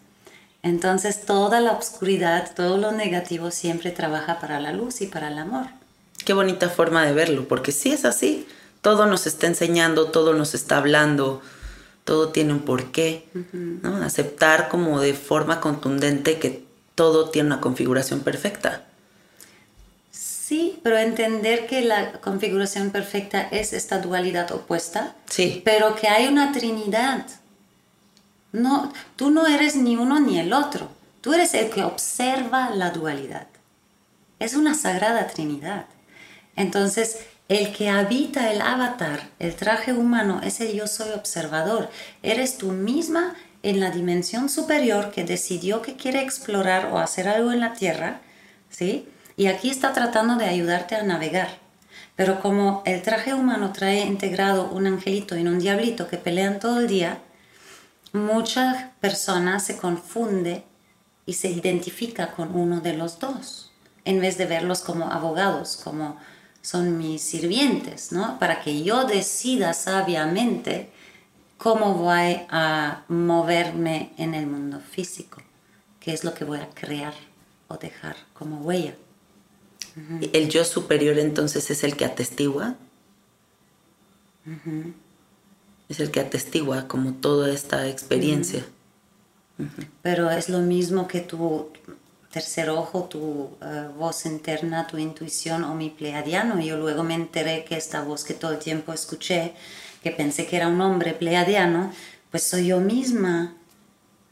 [0.63, 5.39] Entonces toda la oscuridad, todo lo negativo siempre trabaja para la luz y para el
[5.39, 5.67] amor.
[6.25, 8.47] Qué bonita forma de verlo, porque si es así,
[8.81, 11.43] todo nos está enseñando, todo nos está hablando,
[12.05, 13.97] todo tiene un porqué, ¿no?
[14.03, 18.85] Aceptar como de forma contundente que todo tiene una configuración perfecta.
[20.11, 25.63] Sí, pero entender que la configuración perfecta es esta dualidad opuesta, sí.
[25.65, 27.27] pero que hay una trinidad
[28.53, 30.91] no, tú no eres ni uno ni el otro.
[31.23, 33.47] Tú eres el que observa la dualidad.
[34.39, 35.87] Es una sagrada trinidad.
[36.55, 41.91] Entonces, el que habita el avatar, el traje humano, es el yo soy observador.
[42.23, 47.53] Eres tú misma en la dimensión superior que decidió que quiere explorar o hacer algo
[47.53, 48.21] en la tierra,
[48.71, 49.09] ¿sí?
[49.37, 51.49] Y aquí está tratando de ayudarte a navegar.
[52.17, 56.81] Pero como el traje humano trae integrado un angelito y un diablito que pelean todo
[56.81, 57.19] el día,
[58.13, 60.65] muchas personas se confunde
[61.25, 63.71] y se identifica con uno de los dos,
[64.05, 66.19] en vez de verlos como abogados, como
[66.63, 68.39] son mis sirvientes, ¿no?
[68.39, 70.91] Para que yo decida sabiamente
[71.59, 75.43] cómo voy a moverme en el mundo físico,
[76.01, 77.15] qué es lo que voy a crear
[77.69, 78.95] o dejar como huella.
[80.33, 82.77] ¿El yo superior entonces es el que atestigua?
[85.89, 88.65] es el que atestigua como toda esta experiencia.
[90.03, 91.71] Pero es lo mismo que tu
[92.33, 96.61] tercer ojo, tu eh, voz interna, tu intuición o mi pleiadiano.
[96.61, 99.53] Yo luego me enteré que esta voz que todo el tiempo escuché,
[100.03, 101.93] que pensé que era un hombre pleiadiano,
[102.31, 103.55] pues soy yo misma.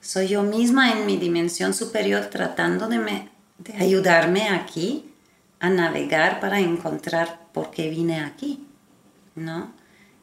[0.01, 3.29] Soy yo misma en mi dimensión superior tratando de, me,
[3.59, 5.13] de ayudarme aquí
[5.61, 8.67] a navegar para encontrar por qué vine aquí,
[9.35, 9.73] ¿no?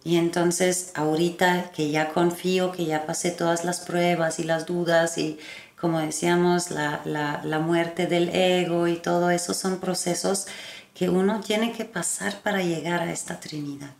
[0.04, 5.18] Y entonces ahorita que ya confío, que ya pasé todas las pruebas y las dudas
[5.18, 5.38] y
[5.80, 10.48] como decíamos, la, la, la muerte del ego y todo eso son procesos
[10.94, 13.94] que uno tiene que pasar para llegar a esta Trinidad.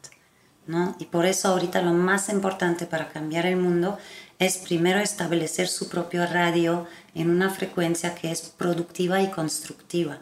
[0.66, 0.96] ¿no?
[1.00, 3.98] Y por eso ahorita lo más importante para cambiar el mundo
[4.40, 10.20] es primero establecer su propio radio en una frecuencia que es productiva y constructiva.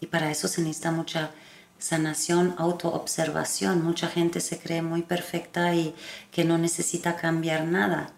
[0.00, 1.30] Y para eso se necesita mucha
[1.78, 3.82] sanación, autoobservación.
[3.82, 5.94] Mucha gente se cree muy perfecta y
[6.30, 8.10] que no necesita cambiar nada,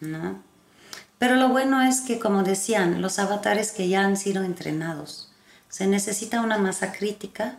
[0.00, 0.42] ¿no?
[1.22, 5.30] Pero lo bueno es que, como decían, los avatares que ya han sido entrenados,
[5.68, 7.58] se necesita una masa crítica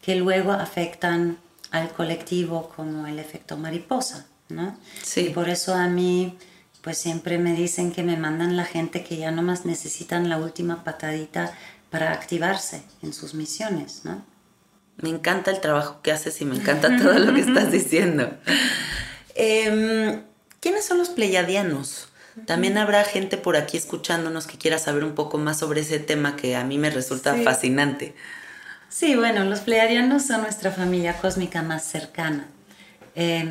[0.00, 1.36] que luego afectan
[1.72, 4.78] al colectivo como el efecto mariposa, ¿no?
[5.02, 5.26] Sí.
[5.26, 6.38] Y por eso a mí,
[6.80, 10.82] pues siempre me dicen que me mandan la gente que ya nomás necesitan la última
[10.82, 11.52] patadita
[11.90, 14.24] para activarse en sus misiones, ¿no?
[14.96, 18.38] Me encanta el trabajo que haces y me encanta todo lo que estás diciendo.
[19.34, 20.22] Em,
[20.60, 22.08] ¿Quiénes son los pleiadianos?
[22.46, 26.36] También habrá gente por aquí escuchándonos que quiera saber un poco más sobre ese tema
[26.36, 28.14] que a mí me resulta fascinante.
[28.88, 32.46] Sí, bueno, los pleiadianos son nuestra familia cósmica más cercana.
[33.14, 33.44] Eh,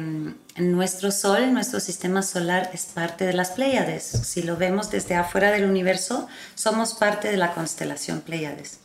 [0.57, 4.03] nuestro Sol, nuestro sistema solar es parte de las Pléyades.
[4.03, 8.79] Si lo vemos desde afuera del universo, somos parte de la constelación Pléyades.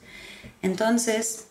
[0.62, 1.46] Entonces,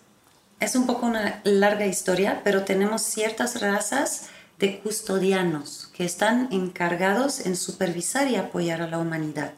[0.60, 4.30] es un poco una larga historia, pero tenemos ciertas razas
[4.60, 9.54] de custodianos que están encargados en supervisar y apoyar a la humanidad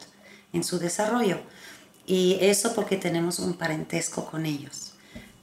[0.52, 1.38] en su desarrollo.
[2.06, 4.94] Y eso porque tenemos un parentesco con ellos.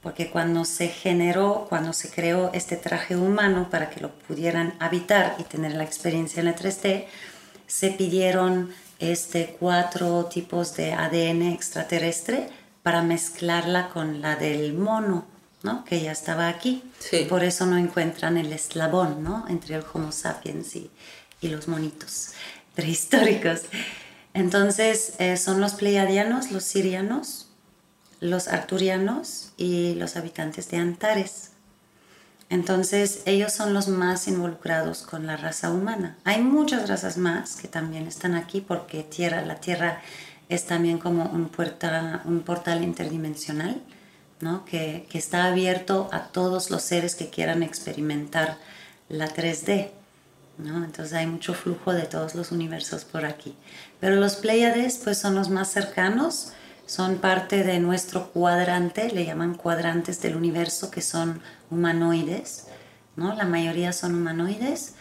[0.02, 5.36] Porque cuando se generó, cuando se creó este traje humano para que lo pudieran habitar
[5.38, 7.06] y tener la experiencia en la 3D,
[7.66, 12.48] se pidieron este cuatro tipos de ADN extraterrestre
[12.82, 15.35] para mezclarla con la del mono
[15.84, 16.82] que ya estaba aquí.
[17.28, 19.44] Por eso no encuentran el eslabón ¿no?
[19.48, 20.90] entre el Homo sapiens y,
[21.42, 22.32] los monitos
[22.74, 23.62] prehistóricos.
[24.34, 27.48] Entonces eh, son los pleiadianos, los sirianos,
[28.18, 31.52] los arturianos y los habitantes de Antares.
[32.48, 36.16] Entonces ellos son los más involucrados con la raza humana.
[36.24, 40.00] Hay muchas razas más que también están aquí porque tierra, la Tierra
[40.48, 43.80] es también como un, puerta, un portal interdimensional
[44.66, 48.58] que, está abierto a todos los seres que quieran experimentar
[49.08, 49.90] la 3D.
[50.58, 53.54] Entonces hay mucho flujo de todos los universos por aquí.
[54.00, 56.52] Pero los Pleiades pues son los más cercanos,
[56.86, 62.66] son parte de nuestro cuadrante, le llaman cuadrantes del universo que son humanoides,
[63.16, 63.34] ¿no?
[63.34, 64.94] La mayoría son humanoides.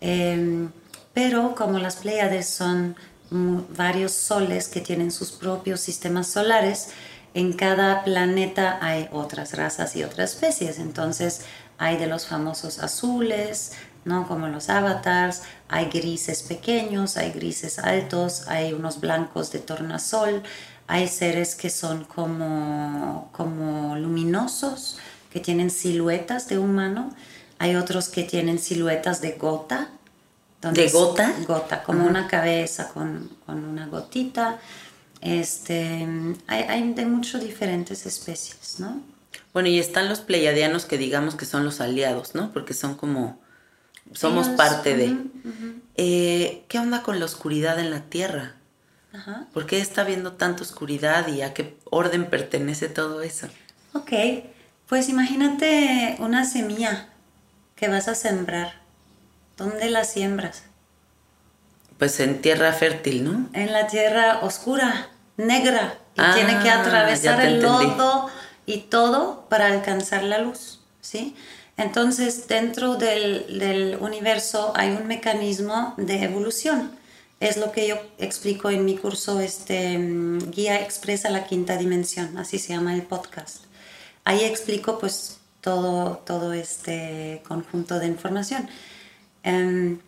[0.00, 0.70] Em,
[1.12, 2.96] pero como las Pléyades son
[3.30, 6.88] varios soles que tienen sus propios sistemas solares,
[7.34, 10.78] en cada planeta hay otras razas y otras especies.
[10.78, 11.42] Entonces
[11.78, 13.72] hay de los famosos azules,
[14.04, 14.26] ¿no?
[14.28, 20.42] como los avatars, hay grises pequeños, hay grises altos, hay unos blancos de tornasol,
[20.86, 24.98] hay seres que son como, como luminosos,
[25.30, 27.14] que tienen siluetas de humano,
[27.58, 29.88] hay otros que tienen siluetas de gota,
[30.70, 31.34] ¿De gota?
[31.44, 34.60] Gota, como una cabeza con, con, una gotita.
[35.22, 36.06] Este,
[36.46, 39.00] hay, hay de muchas diferentes especies, ¿no?
[39.52, 42.52] Bueno, y están los pleiadianos que digamos que son los aliados, ¿no?
[42.52, 43.40] Porque son como,
[44.12, 45.16] somos parte de.
[45.96, 48.56] Eh, ¿Qué onda con la oscuridad en la Tierra?
[49.12, 49.46] Ajá.
[49.52, 53.46] ¿Por qué está habiendo tanta oscuridad y a qué orden pertenece todo eso?
[53.92, 54.12] Ok,
[54.88, 57.08] pues imagínate una semilla
[57.76, 58.82] que vas a sembrar
[59.56, 60.64] ¿Dónde la siembras?
[61.98, 63.48] Pues en tierra fértil, ¿no?
[63.52, 65.10] En la tierra oscura,
[65.46, 65.98] negra.
[66.14, 68.28] Y tiene que ah, atravesar el lodo
[68.66, 71.34] y todo para alcanzar la luz, ¿sí?
[71.76, 76.92] Entonces, dentro del, del, universo hay un mecanismo de evolución.
[77.40, 82.36] Es lo que yo explico en mi curso, este, mm, Guía Expresa la Quinta Dimensión,
[82.38, 83.64] así se llama el podcast.
[84.24, 88.68] Ahí explico pues todo, todo este conjunto de información.
[89.42, 89.98] Em,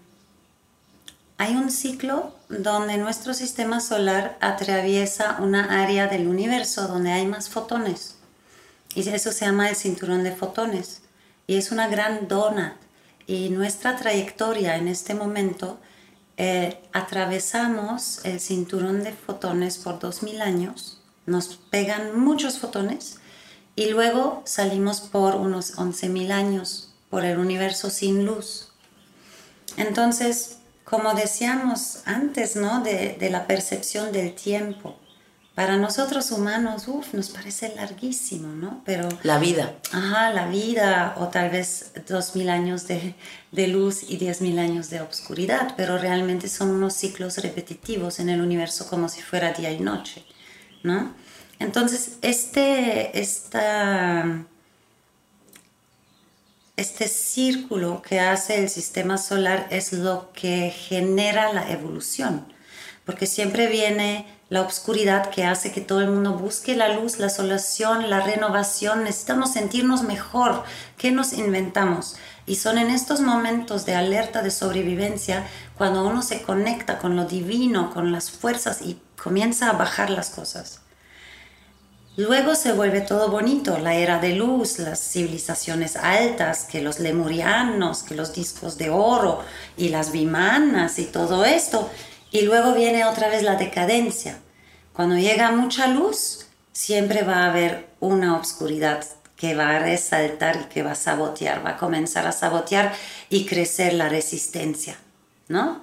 [1.37, 7.49] hay un ciclo donde nuestro sistema solar atraviesa una área del universo donde hay más
[7.49, 8.17] fotones.
[8.95, 11.03] Y eso se llama el cinturón de fotones.
[11.47, 12.77] Y es una gran dona.
[13.27, 15.81] Y nuestra trayectoria en este momento,
[16.37, 21.01] eh, atravesamos el cinturón de fotones por 2000 años.
[21.27, 23.19] Nos pegan muchos fotones.
[23.75, 28.69] Y luego salimos por unos 11.000 años por el universo sin luz.
[29.77, 32.83] Entonces, como decíamos antes, ¿no?
[32.83, 34.97] De, la percepción del tiempo.
[35.55, 38.83] Para nosotros humanos, uff, nos parece larguísimo, ¿no?
[38.85, 39.09] Pero...
[39.23, 39.75] La vida.
[39.93, 43.15] Ajá, la vida, o tal vez dos mil años de,
[43.53, 48.31] de luz y diez mil años de obscuridad, pero realmente son unos ciclos repetitivos en
[48.31, 50.25] el universo como si fuera día y noche,
[50.83, 51.15] ¿no?
[51.61, 54.45] Entonces, este, esta
[56.77, 62.47] este círculo que hace el sistema solar es lo que genera la evolución,
[63.05, 67.29] porque siempre viene la oscuridad que hace que todo el mundo busque la luz, la
[67.29, 70.65] solución, la renovación, necesitamos sentirnos mejor,
[70.99, 72.17] ¿qué nos inventamos?
[72.47, 75.47] Y son en estos momentos de alerta de sobrevivencia
[75.77, 80.31] cuando uno se conecta con lo divino, con las fuerzas y comienza a bajar las
[80.31, 80.84] cosas.
[82.17, 88.05] Luego se vuelve todo bonito, la era de luz, las civilizaciones altas, que los lemurianos,
[88.05, 89.41] que los discos de oro
[89.77, 91.91] y las vimanas y todo esto.
[92.31, 94.39] Y luego viene otra vez la decadencia.
[94.93, 99.05] Cuando llega mucha luz, siempre va a haber una oscuridad
[99.37, 102.95] que va a resaltar y que va a sabotear, va a comenzar a sabotear
[103.29, 104.97] y crecer la resistencia,
[105.49, 105.81] ¿no?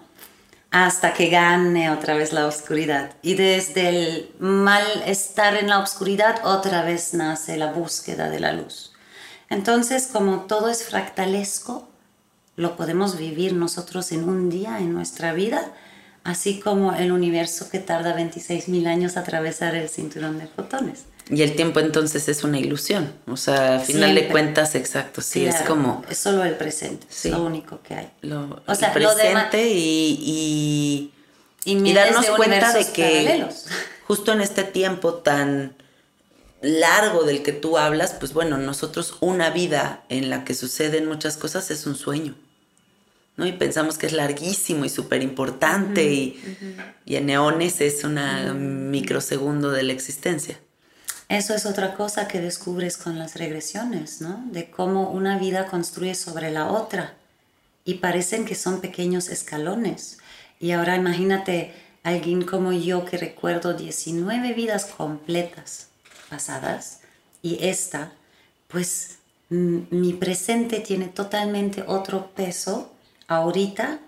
[0.72, 3.12] Hasta que gane otra vez la oscuridad.
[3.22, 8.54] Y desde el mal estar en la oscuridad, otra vez nace la búsqueda de la
[8.54, 8.94] luz.
[9.50, 11.90] Entonces, como todo es fractalesco,
[12.56, 15.74] lo podemos vivir nosotros en un día, en nuestra vida,
[16.24, 21.04] así como el universo que tarda 26.000 años atravesar el cinturón de fotones.
[21.34, 25.46] Y el tiempo entonces es una ilusión, o sea, al final de cuentas, exacto, sí,
[25.46, 26.04] es como...
[26.10, 28.12] Es solo el presente, es lo único que hay.
[28.22, 31.10] Lo, o sea, el presente y,
[31.64, 33.46] y, darnos cuenta de que
[34.08, 35.74] justo en este tiempo tan
[36.62, 41.38] largo del que tú hablas, pues bueno, nosotros una vida en la que suceden muchas
[41.38, 42.36] cosas es un sueño.
[43.38, 43.48] ¿no?
[43.48, 49.72] Y pensamos que es larguísimo y súper importante y, y, en neones es un microsegundo
[49.72, 50.60] de la existencia.
[51.32, 54.44] Eso es otra cosa que descubres con las regresiones, ¿no?
[54.52, 57.14] De cómo una vida construye sobre la otra
[57.86, 60.18] y parecen que son pequeños escalones.
[60.60, 61.74] Y ahora imagínate
[62.04, 65.88] alguien como yo que recuerdo 19 vidas completas
[66.30, 67.00] pasadas
[67.42, 68.12] y esta,
[68.68, 72.92] pues mi presente tiene totalmente otro peso
[73.30, 74.00] ahorita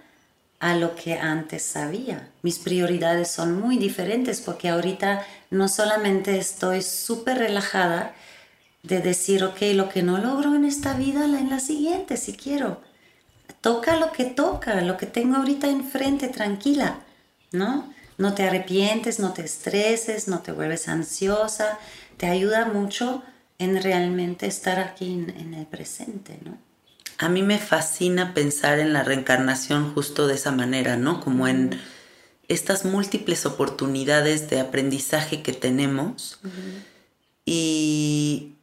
[0.59, 2.29] a lo que antes sabía.
[2.41, 8.13] Mis prioridades son muy diferentes porque ahorita no solamente estoy súper relajada
[8.81, 12.81] de decir, ok, lo que no logro en esta vida, en la siguiente, si quiero.
[13.61, 16.99] Toca lo que toca, lo que tengo ahorita enfrente, tranquila,
[17.51, 17.93] ¿no?
[18.17, 21.79] No te arrepientes, no te estreses, no te vuelves ansiosa.
[22.17, 23.23] Te ayuda mucho
[23.59, 26.57] en realmente estar aquí en, en el presente, ¿no?
[27.19, 31.21] A mí me fascina pensar en la reencarnación justo de esa manera, ¿no?
[31.21, 31.79] Como en
[32.47, 36.39] estas múltiples oportunidades de aprendizaje que tenemos
[37.45, 38.53] y,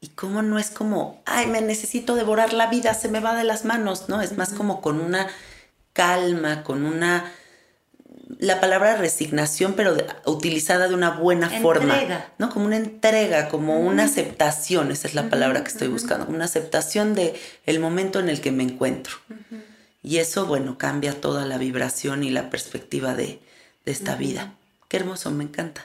[0.00, 3.44] y cómo no es como, ay, me necesito devorar la vida, se me va de
[3.44, 4.20] las manos, ¿no?
[4.20, 5.28] Es más como con una
[5.92, 7.32] calma, con una
[8.38, 11.98] la palabra resignación, pero utilizada de una buena forma,
[12.38, 12.48] ¿no?
[12.50, 17.14] Como una entrega, como una aceptación, esa es la palabra que estoy buscando, una aceptación
[17.14, 19.16] de el momento en el que me encuentro.
[20.02, 23.40] Y eso, bueno, cambia toda la vibración y la perspectiva de,
[23.86, 24.54] esta vida.
[24.88, 25.84] Qué hermoso, me encanta.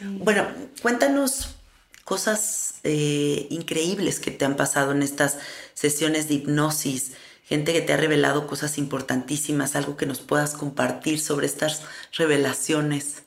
[0.00, 0.46] Bueno,
[0.80, 1.56] cuéntanos
[2.04, 5.36] cosas eh, increíbles que te han pasado en estas
[5.74, 7.12] sesiones de hipnosis
[7.50, 11.82] gente que te ha revelado cosas importantísimas, algo que nos puedas compartir sobre estas
[12.16, 13.24] revelaciones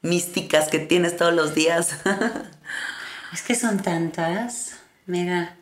[0.00, 1.96] místicas que tienes todos los días.
[3.32, 4.76] es que son tantas,
[5.06, 5.56] mira,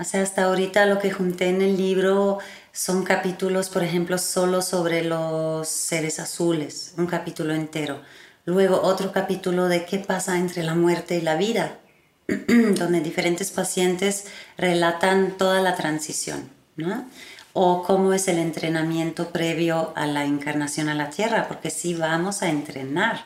[0.00, 2.38] o sea, hasta ahorita lo que junté en el libro
[2.72, 8.00] son capítulos, por ejemplo, solo sobre los seres azules, un capítulo entero.
[8.46, 11.78] Luego otro capítulo de qué pasa entre la muerte y la vida,
[12.26, 14.26] donde diferentes pacientes
[14.56, 17.04] relatan toda la transición, ¿no?
[17.52, 22.42] o cómo es el entrenamiento previo a la encarnación a la tierra, porque sí vamos
[22.42, 23.24] a entrenar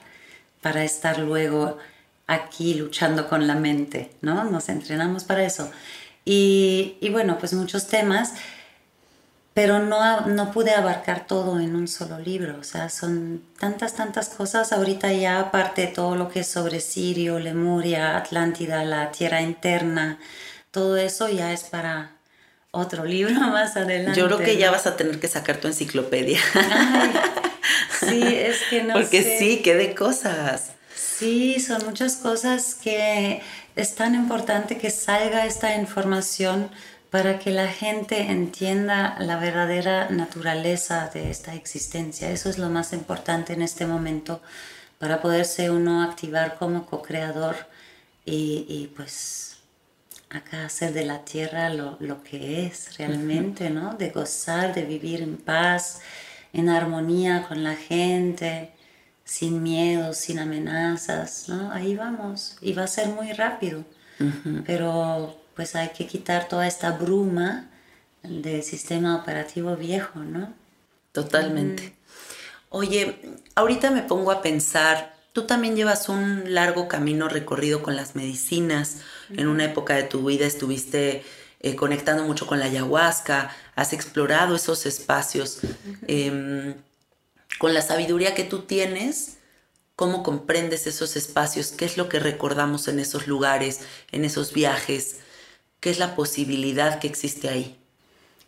[0.62, 1.78] para estar luego
[2.26, 4.44] aquí luchando con la mente, ¿no?
[4.44, 5.70] Nos entrenamos para eso.
[6.24, 8.32] Y, bueno, pues muchos temas,
[9.52, 14.30] pero no, no pude abarcar todo en un solo libro, o sea, son tantas, tantas
[14.30, 14.72] cosas.
[14.72, 20.18] Ahorita ya aparte de todo lo que es sobre Sirio, Lemuria, Atlántida, la tierra interna,
[20.70, 22.12] todo eso ya es para
[22.70, 24.18] otro libro más adelante.
[24.18, 26.40] Yo creo que ya vas a tener que sacar tu enciclopedia.
[28.00, 30.72] sí, es que no Porque sí, qué de cosas.
[30.94, 33.40] Sí, son muchas cosas que
[33.76, 36.70] es tan importante que salga esta información
[37.10, 42.30] para que la gente entienda la verdadera naturaleza de esta existencia.
[42.30, 44.40] Eso es lo más importante en este momento
[44.98, 47.56] para poderse uno activar como co-creador
[48.24, 49.54] y, y pues
[50.30, 53.94] acá hacer de la tierra lo, que es realmente, ¿no?
[53.94, 56.00] De gozar, de vivir en paz,
[56.52, 58.73] en armonía con la gente,
[59.24, 61.72] sin miedo, sin amenazas, ¿no?
[61.72, 62.56] Ahí vamos.
[62.60, 63.84] Y va a ser muy rápido.
[64.64, 67.68] Pero pues hay que quitar toda esta bruma
[68.22, 70.52] del sistema operativo viejo, ¿no?
[71.12, 71.94] Totalmente.
[72.70, 73.20] Oye,
[73.54, 78.98] ahorita me pongo a pensar Tú también llevas un largo camino recorrido con las medicinas.
[79.30, 81.24] En una época de tu vida estuviste
[81.58, 85.58] eh, conectando mucho con la ayahuasca, has explorado esos espacios.
[87.58, 89.38] Con la sabiduría que tú tienes,
[89.96, 91.72] ¿cómo comprendes esos espacios?
[91.72, 93.80] ¿Qué es lo que recordamos en esos lugares,
[94.12, 95.16] en esos viajes?
[95.80, 97.78] ¿Qué es la posibilidad que existe ahí?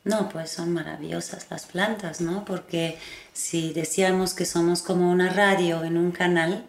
[0.05, 2.45] No, pues son maravillosas las plantas, ¿no?
[2.45, 2.97] Porque
[3.33, 6.65] si decíamos que somos como una radio en un canal,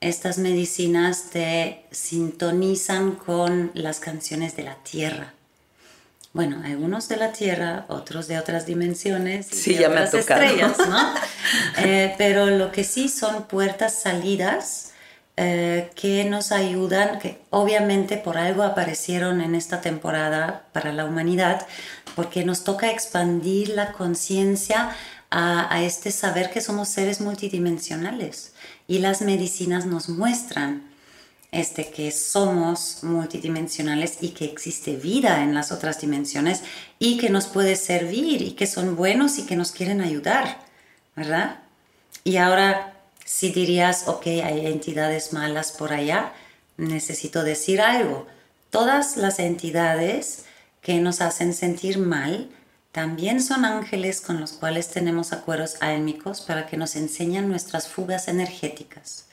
[0.00, 5.34] estas medicinas te sintonizan con las canciones de la tierra.
[6.32, 11.14] Bueno, algunos de la tierra, otros de otras dimensiones, sí, ya otras estrellas, ¿no?
[11.78, 14.92] Eh, pero lo que sí son puertas salidas
[15.36, 21.66] eh, que nos ayudan, que obviamente por algo aparecieron en esta temporada para la humanidad,
[22.14, 24.90] porque nos toca expandir la conciencia
[25.28, 28.52] a, a este saber que somos seres multidimensionales
[28.86, 30.91] y las medicinas nos muestran
[31.52, 36.62] este, que somos multidimensionales y que existe vida en las otras dimensiones
[36.98, 40.58] y que nos puede servir y que son buenos y que nos quieren ayudar,
[41.14, 41.60] ¿verdad?
[42.24, 42.94] Y ahora,
[43.24, 46.32] si dirías, ok, hay entidades malas por allá,
[46.78, 48.26] necesito decir algo.
[48.70, 50.46] Todas las entidades
[50.80, 52.48] que nos hacen sentir mal
[52.92, 58.28] también son ángeles con los cuales tenemos acuerdos álmicos para que nos enseñen nuestras fugas
[58.28, 59.26] energéticas.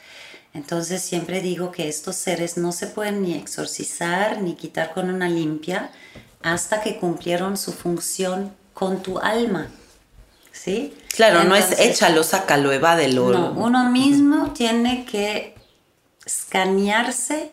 [0.53, 5.29] Entonces siempre digo que estos seres no se pueden ni exorcizar ni quitar con una
[5.29, 5.91] limpia
[6.41, 9.67] hasta que cumplieron su función con tu alma.
[10.51, 10.93] ¿Sí?
[11.15, 13.29] Claro, no es échalo, sácalo, evádelo.
[13.31, 15.55] No, uno mismo tiene que
[16.25, 17.51] escanearse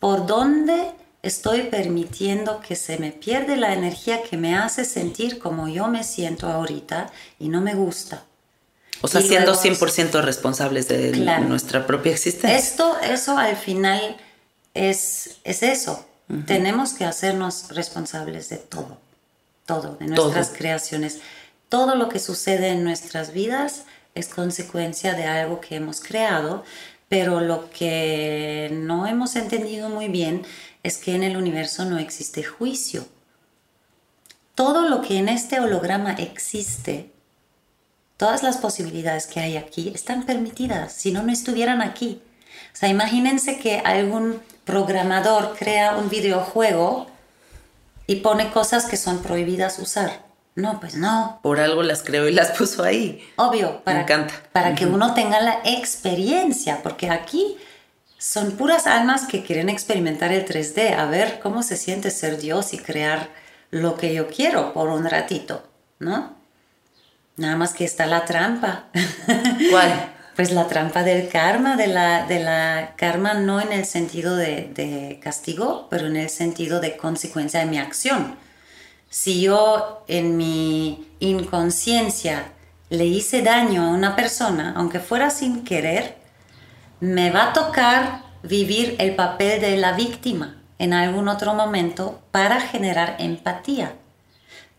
[0.00, 0.92] por dónde
[1.22, 6.04] estoy permitiendo que se me pierde la energía que me hace sentir como yo me
[6.04, 8.24] siento ahorita y no me gusta.
[9.00, 11.12] O sea, siendo 100% responsables de
[11.46, 12.56] nuestra propia existencia.
[12.56, 14.16] Esto, eso al final
[14.74, 16.04] es, es eso.
[16.46, 18.98] Tenemos que hacernos responsables de todo,
[19.64, 21.20] todo, de nuestras creaciones.
[21.70, 23.84] Todo lo que sucede en nuestras vidas
[24.14, 26.64] es consecuencia de algo que hemos creado,
[27.08, 30.44] pero lo que no hemos entendido muy bien
[30.82, 33.06] es que en el universo no existe juicio.
[34.54, 37.12] todo lo que en este holograma existe,
[38.18, 42.20] todas las posibilidades que hay aquí están permitidas, si no, no estuvieran aquí.
[42.74, 47.06] O sea, imagínense que algún programador crea un videojuego
[48.06, 50.26] y pone cosas que son prohibidas usar.
[50.54, 51.38] No, pues no.
[51.42, 53.24] Por algo las creó y las puso ahí.
[53.36, 54.34] Obvio, para, Me encanta.
[54.52, 57.56] para que uno tenga la experiencia, porque aquí
[58.18, 62.74] son puras almas que quieren experimentar el 3D, a ver cómo se siente ser Dios
[62.74, 63.28] y crear
[63.70, 65.62] lo que yo quiero por un ratito,
[66.00, 66.37] ¿no?
[67.38, 68.86] Nada más que está la trampa.
[69.70, 70.12] ¿Cuál?
[70.36, 74.70] Pues la trampa del karma, de la, de la karma no en el sentido de,
[74.74, 78.36] de castigo, pero en el sentido de consecuencia de mi acción.
[79.08, 82.52] Si yo en mi inconsciencia
[82.90, 86.16] le hice daño a una persona, aunque fuera sin querer,
[87.00, 92.60] me va a tocar vivir el papel de la víctima en algún otro momento para
[92.60, 93.92] generar empatía.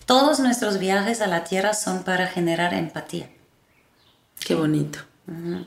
[0.09, 3.29] Todos nuestros viajes a la Tierra son para generar empatía.
[4.43, 4.97] Qué bonito.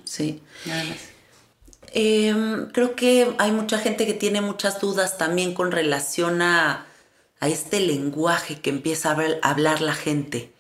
[0.03, 0.43] Sí.
[0.65, 0.97] Nada más.
[1.93, 2.35] Eh,
[2.73, 6.87] creo que hay mucha gente que tiene muchas dudas también con relación a,
[7.39, 10.51] a este lenguaje que empieza a hablar, a hablar la gente.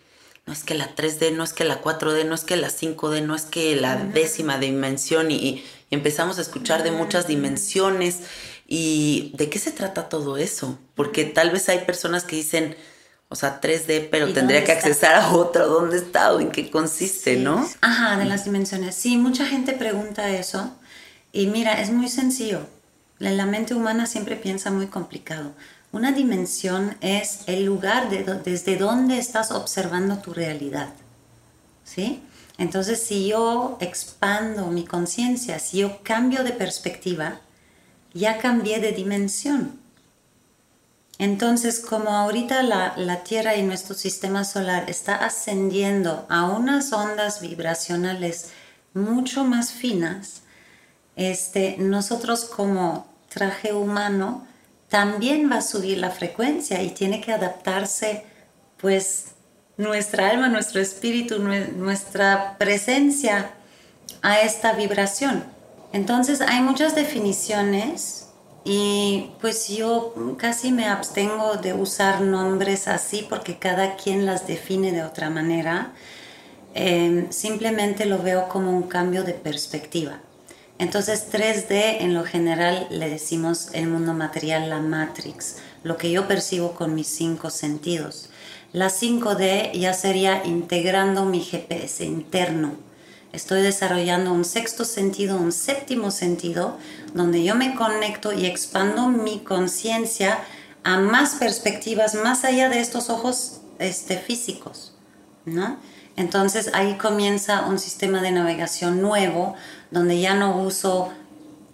[0.47, 3.23] No es que la 3D, no es que la 4D, no es que la 5D,
[3.23, 8.21] no es que la décima dimensión y, y empezamos a escuchar de muchas dimensiones.
[8.69, 10.79] ¿Y de qué se trata todo eso?
[10.95, 12.77] Porque tal vez hay personas que dicen,
[13.33, 14.87] o sea, 3D, pero ¿Y tendría que está?
[14.89, 15.67] accesar a otro.
[15.69, 17.41] ¿Dónde está o en qué consiste, Sí.
[17.43, 17.67] no?
[17.81, 18.95] Ajá, de las dimensiones.
[18.95, 20.77] Sí, mucha gente pregunta eso.
[21.33, 22.61] Y mira, es muy sencillo.
[23.19, 25.53] La la mente humana siempre piensa muy complicado.
[25.93, 30.91] Una dimensión es el lugar de do- desde donde estás observando tu realidad.
[31.85, 32.23] ¿Sí?
[32.59, 37.41] Entonces, si yo expando mi conciencia, si yo cambio de perspectiva,
[38.15, 39.81] ya cambié de dimensión.
[41.23, 47.41] Entonces, como ahorita la, la Tierra y nuestro sistema solar está ascendiendo a unas ondas
[47.41, 48.49] vibracionales
[48.93, 50.43] mucho más finas,
[51.15, 54.45] este, nosotros como traje humano
[54.89, 58.25] también va a subir la frecuencia y tiene que adaptarse,
[58.79, 59.27] pues,
[59.77, 63.53] nuestra alma, nuestro espíritu, nue- nuestra presencia
[64.23, 65.45] a esta vibración.
[65.93, 68.22] Entonces hay muchas definiciones
[68.65, 74.93] y pues yo casi me abstengo de usar nombres así porque cada quien las define
[74.93, 75.93] de otra manera.
[76.75, 80.21] Eh, simplemente lo veo como un cambio de perspectiva.
[80.79, 86.27] Entonces 3D en lo general le decimos el mundo material, la matrix, lo que yo
[86.27, 88.31] percibo con mis cinco sentidos.
[88.73, 92.75] La 5D ya sería integrando mi GPS interno.
[93.33, 96.77] Estoy desarrollando un sexto sentido, un séptimo sentido,
[97.15, 100.39] donde yo me conecto y expando mi conciencia
[100.85, 104.93] a más perspectivas más allá de estos ojos este, físicos.
[105.47, 105.79] ¿no?
[106.17, 109.55] Entonces ahí comienza un sistema de navegación nuevo
[109.91, 111.11] donde ya no uso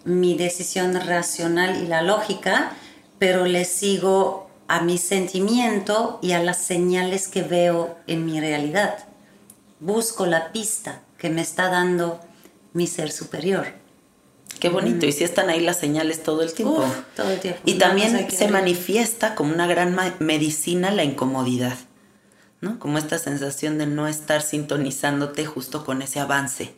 [0.04, 2.70] mi decisión racional y la lógica,
[3.18, 8.98] pero le sigo a mi sentimiento y a las señales que veo en mi realidad.
[9.80, 12.21] Busco la pista que me está dando
[12.73, 13.66] mi ser superior.
[14.61, 15.07] Qué bonito.
[15.07, 16.79] Y si están ahí las señales todo el tiempo.
[16.79, 17.61] Uf, todo el tiempo.
[17.64, 21.77] Y también que se manifiesta como una gran medicina la incomodidad,
[22.61, 22.79] ¿no?
[22.79, 26.75] Como esta sensación de no estar sintonizándote justo con ese avance,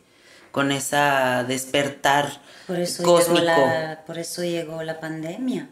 [0.51, 3.45] con esa despertar Por eso, llegó cósmico.
[3.45, 5.69] la, por eso llegó la pandemia,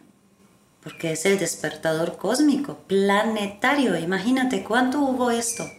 [0.81, 3.95] porque es el despertador cósmico, planetario.
[3.97, 5.69] Imagínate cuánto hubo esto,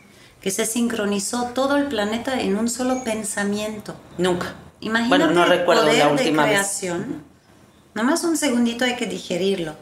[0.40, 3.94] que se sincronizó todo el planeta en un solo pensamiento.
[4.18, 4.54] Nunca.
[4.80, 6.58] Imagínate bueno, no el recuerdo poder la última de vez.
[6.58, 7.22] creación.
[7.94, 9.76] Nomás un segundito hay que digerirlo.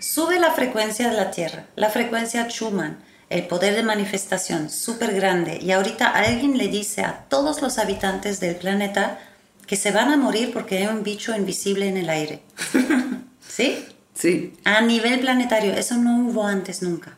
[0.00, 2.98] Sube la frecuencia de la Tierra, la frecuencia Schumann,
[3.28, 5.58] el poder de manifestación súper grande.
[5.62, 9.18] Y ahorita alguien le dice a todos los habitantes del planeta
[9.66, 12.42] que se van a morir porque hay un bicho invisible en el aire.
[13.48, 13.84] ¿Sí?
[14.14, 14.54] Sí.
[14.64, 17.16] A nivel planetario, eso no hubo antes nunca.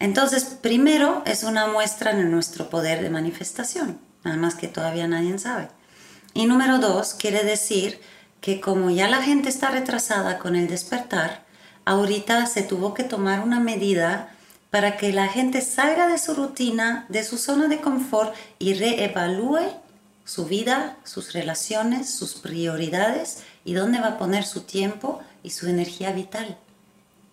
[0.00, 5.38] Entonces, primero es una muestra de nuestro poder de manifestación, nada más que todavía nadie
[5.38, 5.68] sabe.
[6.34, 8.00] Y número dos, quiere decir
[8.40, 11.44] que como ya la gente está retrasada con el despertar,
[11.84, 14.30] ahorita se tuvo que tomar una medida
[14.70, 19.60] para que la gente salga de su rutina, de su zona de confort y reevalúe
[20.24, 25.66] su vida, sus relaciones, sus prioridades y dónde va a poner su tiempo y su
[25.68, 26.56] energía vital.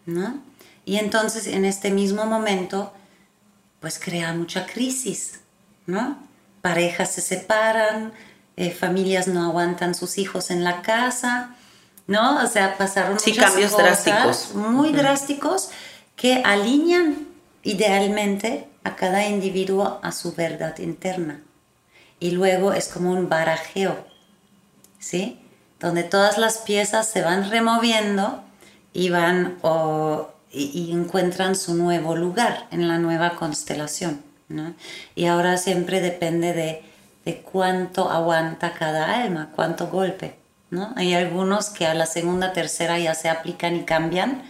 [0.06, 0.42] ¿no?
[0.88, 2.94] Y entonces en este mismo momento,
[3.82, 5.42] pues crea mucha crisis,
[5.86, 6.18] ¿no?
[6.62, 8.14] Parejas se separan,
[8.56, 11.58] eh, familias no aguantan sus hijos en la casa,
[12.08, 12.42] ¿no?
[12.42, 14.56] O sea, pasaron Sí, muchas cambios cosas drásticos.
[14.56, 15.72] muy drásticos
[16.16, 17.28] que alinean
[17.64, 21.42] idealmente a cada individuo a su verdad interna.
[22.22, 24.08] Y luego es como un barajeo,
[25.00, 25.42] ¿sí?
[25.82, 28.42] Donde todas las piezas se van removiendo
[28.94, 29.58] y van
[30.52, 34.22] y, encuentran su nuevo lugar en la nueva constelación.
[35.16, 36.84] Y ahora siempre depende de,
[37.26, 40.36] de cuánto aguanta cada alma, cuánto golpe.
[40.70, 40.94] ¿no?
[40.96, 44.44] Hay algunos que a la segunda, tercera ya se aplican y cambian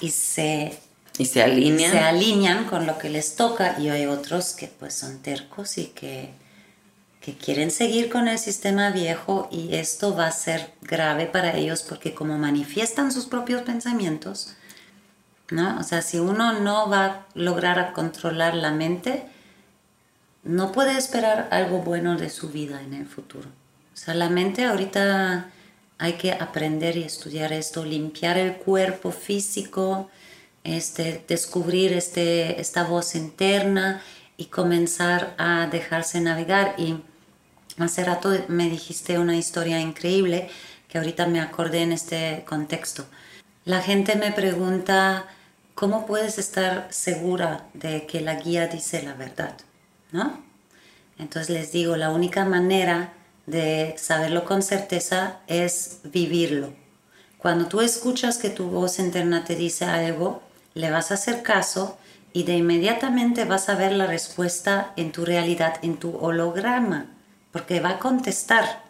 [0.00, 0.78] y se,
[1.18, 1.92] y se alinean.
[1.92, 5.86] Se alinean con lo que les toca y hay otros que pues son tercos y
[5.86, 6.30] que,
[7.20, 11.82] que quieren seguir con el sistema viejo y esto va a ser grave para ellos
[11.82, 14.54] porque como manifiestan sus propios pensamientos,
[15.50, 15.78] ¿no?
[15.78, 19.26] O sea, si uno no va a lograr controlar la mente,
[20.42, 23.48] no puede esperar algo bueno de su vida en el futuro.
[23.92, 25.50] O sea, la mente ahorita
[25.98, 30.10] hay que aprender y estudiar esto, limpiar el cuerpo físico,
[30.64, 34.02] este, descubrir este, esta voz interna
[34.36, 36.74] y comenzar a dejarse navegar.
[36.76, 36.96] Y
[37.78, 40.48] hace rato me dijiste una historia increíble
[40.88, 43.06] que ahorita me acordé en este contexto.
[43.64, 45.26] La gente me pregunta,
[45.76, 49.54] ¿cómo puedes estar segura de que la guía dice la verdad?
[50.10, 50.42] ¿No?
[51.18, 53.12] Entonces les digo, la única manera
[53.44, 56.72] de saberlo con certeza es vivirlo.
[57.38, 60.42] Cuando tú escuchas que tu voz interna te dice algo,
[60.74, 61.98] le vas a hacer caso
[62.32, 67.06] y de inmediatamente vas a ver la respuesta en tu realidad, en tu holograma,
[67.52, 68.82] porque va a contestar,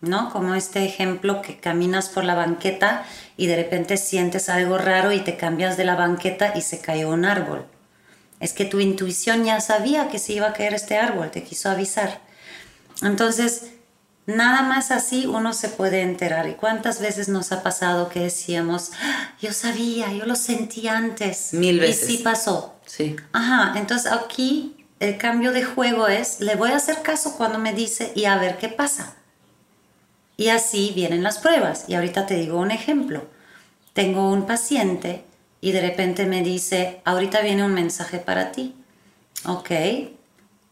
[0.00, 0.30] ¿no?
[0.30, 3.04] Como este ejemplo que caminas por la banqueta
[3.36, 7.10] y de repente sientes algo raro y te cambias de la banqueta y se cayó
[7.10, 7.66] un árbol.
[8.40, 11.70] Es que tu intuición ya sabía que se iba a caer este árbol, te quiso
[11.70, 12.20] avisar.
[13.02, 13.70] Entonces,
[14.26, 16.48] Nada más así uno se puede enterar.
[16.48, 21.52] ¿Y cuántas veces nos ha pasado que decíamos, ah, yo sabía, yo lo sentí antes?
[21.52, 22.10] Mil veces.
[22.10, 22.74] Y sí pasó.
[22.86, 23.14] Sí.
[23.32, 27.72] Ajá, entonces aquí el cambio de juego es, le voy a hacer caso cuando me
[27.72, 29.14] dice y a ver qué pasa.
[30.36, 31.84] Y así vienen las pruebas.
[31.88, 33.26] Y ahorita te digo un ejemplo.
[33.92, 35.24] Tengo un paciente
[35.60, 38.74] y de repente me dice, ahorita viene un mensaje para ti.
[39.46, 39.70] Ok.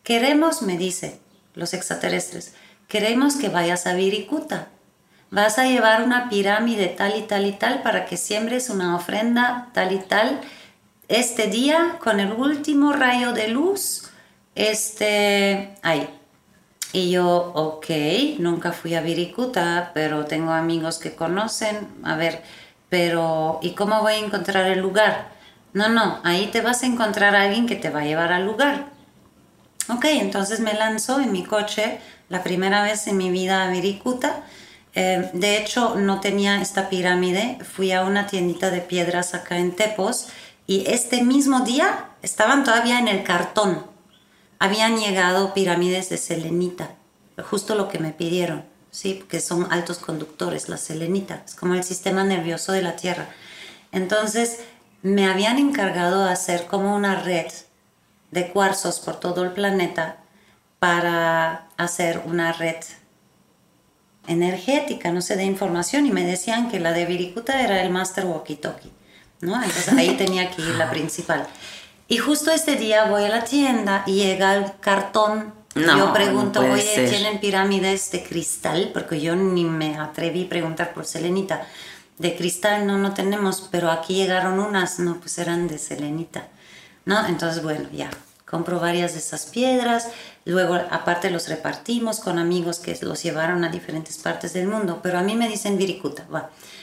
[0.02, 1.18] Queremos, me dice,
[1.54, 2.54] los extraterrestres
[2.88, 4.68] queremos que vayas a Virikuta.
[5.30, 9.70] Vas a llevar una pirámide tal y tal y tal para que siembres una ofrenda
[9.72, 10.40] tal y tal
[11.08, 14.10] este día con el último rayo de luz.
[14.54, 16.08] Este, ahí.
[16.94, 17.86] Y yo, ok,
[18.38, 21.88] nunca fui a Virikuta, pero tengo amigos que conocen.
[22.04, 22.40] A ver,
[22.88, 25.26] pero ¿y cómo voy a encontrar el lugar?
[25.72, 28.46] No, no, ahí te vas a encontrar a alguien que te va a llevar al
[28.46, 28.86] lugar.
[29.88, 34.44] Ok, entonces me lanzo en mi coche la primera vez en mi vida a Virikuta.
[34.94, 37.58] Eh, de hecho, no tenía esta pirámide.
[37.64, 40.28] Fui a una tiendita de piedras acá en Tepos
[40.68, 43.93] y este mismo día estaban todavía en el cartón.
[44.64, 46.92] Habían llegado pirámides de selenita,
[47.50, 49.12] justo lo que me pidieron, ¿sí?
[49.12, 53.28] Porque son altos conductores, la selenita, es como el sistema nervioso de la Tierra.
[53.92, 54.60] Entonces,
[55.02, 57.52] me habían encargado de hacer como una red
[58.30, 60.16] de cuarzos por todo el planeta
[60.78, 62.82] para hacer una red
[64.26, 68.24] energética, no sé, de información y me decían que la de Virikuta era el Master
[68.24, 68.92] Walkie Talkie,
[69.42, 69.56] ¿no?
[69.56, 71.46] Entonces ahí tenía que ir la principal.
[72.06, 75.54] Y justo este día voy a la tienda y llega el cartón.
[75.74, 78.90] yo pregunto, oye, ¿tienen pirámides de cristal?
[78.92, 81.66] Porque yo ni me atreví a preguntar por selenita.
[82.18, 86.48] De cristal no, no tenemos, pero aquí llegaron unas, no, pues eran de selenita.
[87.06, 87.26] ¿No?
[87.26, 88.10] Entonces, bueno, ya,
[88.54, 90.08] compro varias de esas piedras,
[90.44, 95.18] luego aparte los repartimos con amigos que los llevaron a diferentes partes del mundo, pero
[95.18, 96.26] a mí me dicen Virikuta.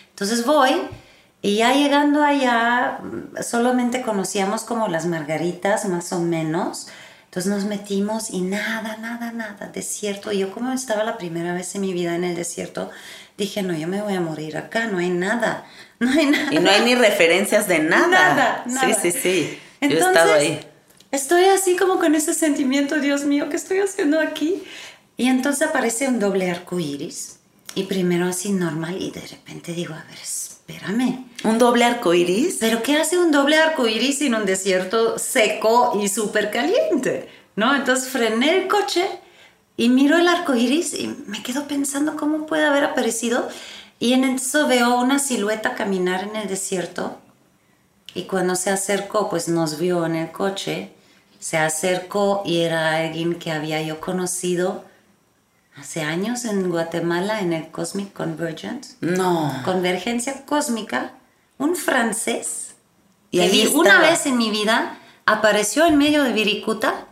[0.09, 0.81] Entonces voy
[1.41, 2.99] y ya llegando allá
[3.41, 6.87] solamente conocíamos como las margaritas más o menos.
[7.25, 10.33] Entonces nos metimos y nada, nada, nada, desierto.
[10.33, 12.91] Yo como estaba la primera vez en mi vida en el desierto,
[13.37, 15.65] dije, no, yo me voy a morir acá, no hay nada,
[15.99, 16.53] no hay nada.
[16.53, 18.07] Y no hay ni referencias de nada.
[18.07, 18.93] Nada, nada.
[18.93, 19.59] Sí, sí, sí.
[19.81, 20.59] yo he estado ahí
[21.11, 24.63] estoy así como con ese sentimiento, Dios mío, ¿qué estoy haciendo aquí?
[25.17, 27.37] Y entonces aparece un doble arco iris.
[27.75, 30.17] Y primero así normal y de repente digo, a ver,
[30.75, 31.25] espérame.
[31.43, 32.57] ¿Un doble arco iris?
[32.59, 37.29] ¿Pero qué hace un doble arco iris en un desierto seco y súper caliente?
[37.55, 37.75] ¿No?
[37.75, 39.05] Entonces frené el coche
[39.77, 43.49] y miro el arco iris y me quedo pensando cómo puede haber aparecido.
[43.99, 47.17] Y en eso veo una silueta caminar en el desierto.
[48.13, 50.91] Y cuando se acercó, pues nos vio en el coche
[51.41, 54.85] se acercó y era alguien que había yo conocido
[55.81, 58.97] hace años en Guatemala en el Cosmic Convergence.
[59.01, 59.51] No.
[59.65, 61.13] Convergencia cósmica,
[61.57, 62.75] un francés
[63.31, 67.07] que vi una vez en mi vida apareció en medio de Viricuta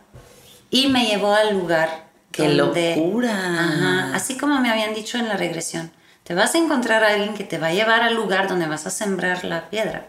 [0.70, 2.08] y me llevó al lugar.
[2.30, 4.12] ¡Qué locura!
[4.14, 5.90] así como me habían dicho en la regresión.
[6.22, 8.86] Te vas a encontrar a alguien que te va a llevar al lugar donde vas
[8.86, 10.06] a sembrar la piedra.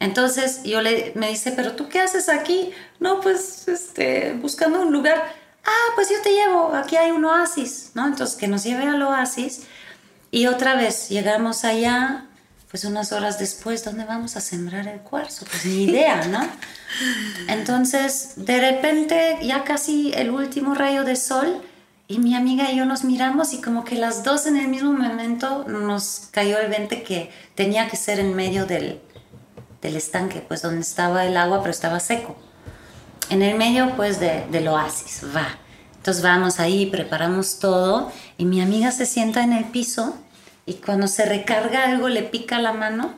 [0.00, 2.72] Entonces yo le, me dice, pero tú qué haces aquí?
[2.98, 5.40] No, pues este, buscando un lugar.
[5.64, 8.06] Ah, pues yo te llevo, aquí hay un oasis, ¿no?
[8.06, 9.62] Entonces que nos lleve al oasis
[10.30, 12.26] y otra vez llegamos allá,
[12.70, 15.44] pues unas horas después, ¿dónde vamos a sembrar el cuarzo?
[15.44, 16.40] Pues ni idea, ¿no?
[17.48, 21.62] Entonces, de repente, ya casi el último rayo de sol,
[22.08, 24.92] y mi amiga y yo nos miramos y como que las dos en el mismo
[24.92, 29.00] momento nos cayó el 20 que tenía que ser en medio del,
[29.80, 32.36] del estanque, pues donde estaba el agua, pero estaba seco.
[33.32, 35.48] En el medio, pues, de, del oasis, va.
[35.96, 40.16] Entonces vamos ahí, preparamos todo y mi amiga se sienta en el piso
[40.66, 43.14] y cuando se recarga algo le pica la mano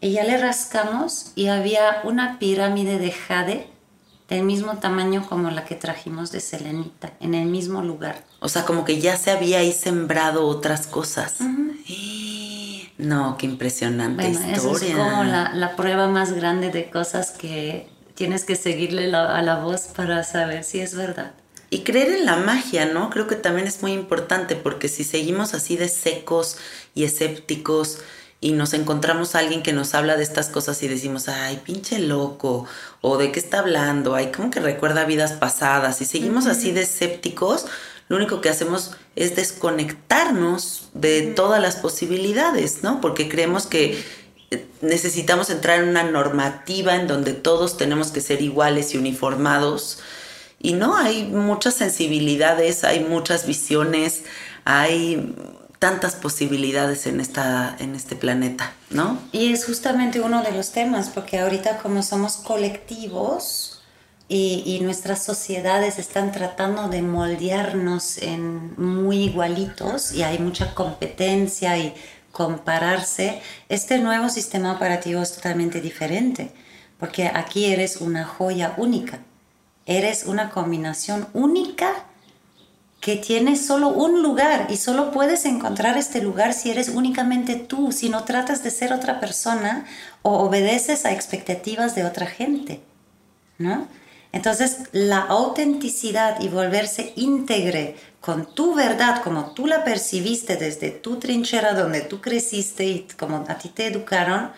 [0.00, 3.66] y ya le rascamos y había una pirámide de jade
[4.28, 8.22] del mismo tamaño como la que trajimos de Selenita, en el mismo lugar.
[8.38, 11.38] O sea, como que ya se había ahí sembrado otras cosas.
[12.96, 14.56] No, qué impresionante historia.
[14.56, 19.56] Eso es como la, prueba más grande de cosas que tienes que seguirle a la
[19.56, 21.32] voz para saber si es verdad.
[21.70, 23.10] Y creer en la magia, ¿no?
[23.10, 26.56] Creo que también es muy importante porque si seguimos así de secos
[26.94, 27.98] y escépticos
[28.40, 31.98] y nos encontramos a alguien que nos habla de estas cosas y decimos, ay, pinche
[31.98, 32.66] loco,
[33.00, 36.82] o de qué está hablando, ay, como que recuerda vidas pasadas, y seguimos así de
[36.82, 37.66] escépticos,
[38.08, 43.00] lo único que hacemos es desconectarnos de todas las posibilidades, ¿no?
[43.00, 44.04] Porque creemos que
[44.80, 49.98] necesitamos entrar en una normativa en donde todos tenemos que ser iguales y uniformados.
[50.60, 54.24] Y no, hay muchas sensibilidades, hay muchas visiones,
[54.64, 55.34] hay
[55.78, 59.18] tantas posibilidades en, esta, en este planeta, ¿no?
[59.32, 63.74] Y es justamente uno de los temas, porque ahorita como somos colectivos,
[64.26, 71.94] y, nuestras sociedades están tratando de moldearnos en muy igualitos y hay mucha competencia y
[72.34, 76.50] compararse, este nuevo sistema operativo es totalmente diferente,
[76.98, 79.20] porque aquí eres una joya única,
[79.86, 81.92] eres una combinación única
[83.00, 87.92] que tiene solo un lugar y solo puedes encontrar este lugar si eres únicamente tú,
[87.92, 89.84] si no tratas de ser otra persona
[90.22, 92.80] o obedeces a expectativas de otra gente,
[93.58, 93.86] ¿no?
[94.34, 101.20] Entonces, la autenticidad y volverse íntegre con tu verdad, como tú la percibiste desde tu
[101.20, 104.50] trinchera donde tú creciste y como a ti te educaron,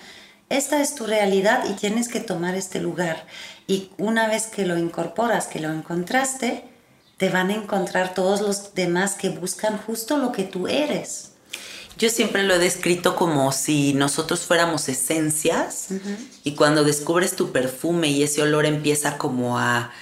[0.48, 3.26] esta es tu realidad y tienes que tomar este lugar.
[3.66, 6.64] Y una vez que lo incorporas, que lo encontraste,
[7.18, 11.32] te van a encontrar todos los demás que buscan justo lo que tú eres.
[11.98, 15.88] Yo siempre lo he descrito como si nosotros fuéramos esencias
[16.44, 19.92] y cuando descubres tu perfume y ese olor empieza como a,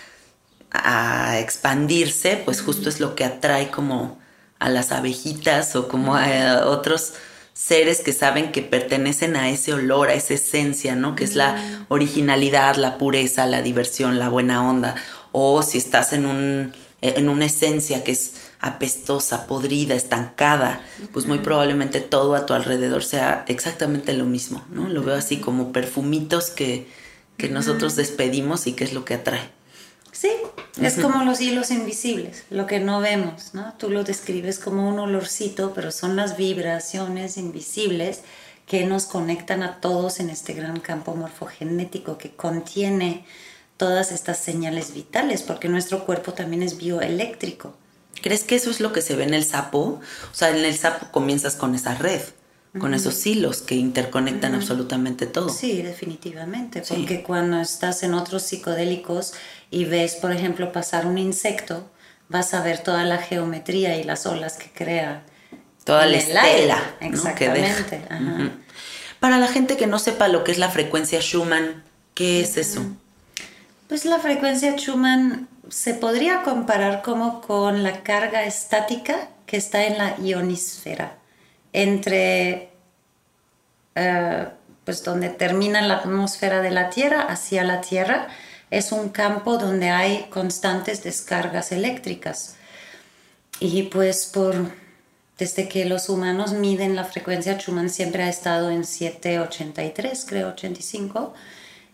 [0.73, 4.19] a expandirse, pues justo es lo que atrae como
[4.59, 7.13] a las abejitas o como a otros
[7.53, 11.15] seres que saben que pertenecen a ese olor, a esa esencia, ¿no?
[11.15, 14.97] Que es la originalidad, la pureza, la diversión, la buena onda.
[15.31, 18.33] O si estás en, un, en una esencia que es
[18.65, 20.81] apestosa, podrida, estancada,
[21.13, 24.89] pues muy probablemente todo a tu alrededor sea exactamente lo mismo, ¿no?
[24.89, 26.87] Lo veo así como perfumitos que,
[27.37, 29.51] que nosotros despedimos y que es lo que atrae.
[30.13, 30.31] Sí,
[30.81, 33.75] es como los hilos invisibles, lo que no vemos, ¿no?
[33.79, 38.23] Tú lo describes como un olorcito, pero son las vibraciones invisibles
[38.67, 43.27] que nos conectan a todos en este gran campo morfogenético que contiene
[43.77, 47.75] todas estas señales vitales, porque nuestro cuerpo también es bioeléctrico.
[48.23, 50.01] ¿Crees que eso es lo que se ve en el sapo?
[50.33, 52.23] O sea, en el sapo comienzas con esa red,
[52.79, 55.49] con esos hilos que interconectan absolutamente todo.
[55.49, 59.35] Sí, definitivamente, porque cuando estás en otros psicodélicos
[59.71, 61.89] y ves, por ejemplo, pasar un insecto,
[62.29, 65.23] vas a ver toda la geometría y las olas que crea.
[65.85, 66.79] Toda la estela.
[67.01, 68.01] Exactamente.
[69.21, 71.85] Para la gente que no sepa lo que es la frecuencia Schumann,
[72.15, 72.85] ¿qué es eso?
[73.89, 79.99] Pues la frecuencia Schumann se podría comparar como con la carga estática que está en
[79.99, 81.17] la ionisfera,
[81.73, 82.71] entre
[83.95, 84.49] eh,
[84.85, 88.29] pues donde termina la atmósfera de la Tierra hacia la Tierra,
[88.71, 92.57] es un campo donde hay constantes descargas eléctricas.
[93.61, 94.73] Y pues por
[95.39, 101.35] desde que los humanos miden la frecuencia Schumann siempre ha estado en 783, creo 85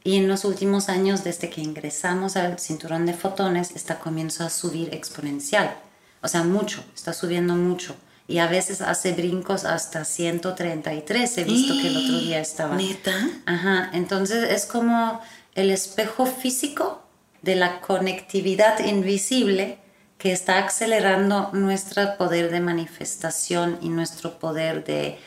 [0.02, 4.50] y en los últimos años, desde que ingresamos al cinturón de fotones, está comienzo a
[4.50, 5.74] subir exponencial.
[6.22, 7.94] O sea, mucho, está subiendo mucho.
[8.26, 11.38] Y a veces hace brincos hasta 133.
[11.38, 12.76] He visto que el otro día estaba.
[12.76, 13.12] ¿Neta?
[13.44, 13.90] Ajá.
[13.92, 15.20] Entonces es como
[15.54, 17.02] el espejo físico
[17.42, 19.78] de la conectividad invisible
[20.16, 25.18] que está acelerando nuestro poder de manifestación y nuestro poder de,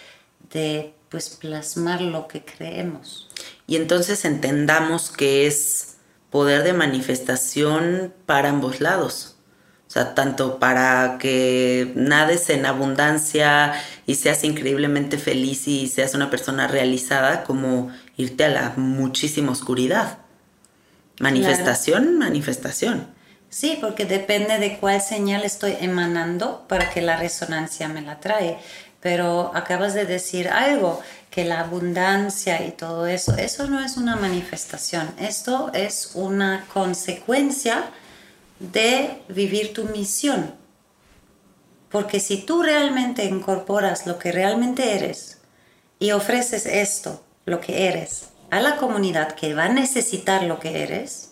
[0.51, 3.27] de pues plasmar lo que creemos.
[3.67, 5.97] Y entonces entendamos que es
[6.29, 9.37] poder de manifestación para ambos lados.
[9.87, 13.73] O sea, tanto para que nades en abundancia
[14.07, 20.17] y seas increíblemente feliz y seas una persona realizada, como irte a la muchísima oscuridad.
[21.19, 23.07] Manifestación, manifestación.
[23.49, 28.57] Sí, porque depende de cuál señal estoy emanando para que la resonancia me la trae.
[28.99, 31.03] Pero acabas de decir algo,
[31.33, 37.85] que la abundancia y todo eso, eso no es una manifestación, esto es una consecuencia
[38.59, 40.53] de vivir tu misión.
[41.89, 45.39] Porque si tú realmente incorporas lo que realmente eres
[45.97, 50.83] y ofreces esto, lo que eres, a la comunidad que va a necesitar lo que
[50.83, 51.31] eres,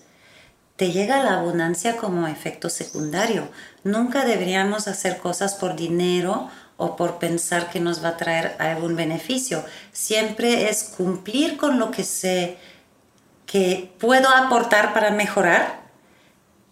[0.77, 3.49] te llega la abundancia como efecto secundario.
[3.83, 6.49] Nunca deberíamos hacer cosas por dinero
[6.81, 9.63] o por pensar que nos va a traer algún beneficio.
[9.91, 12.57] Siempre es cumplir con lo que sé
[13.45, 15.81] que puedo aportar para mejorar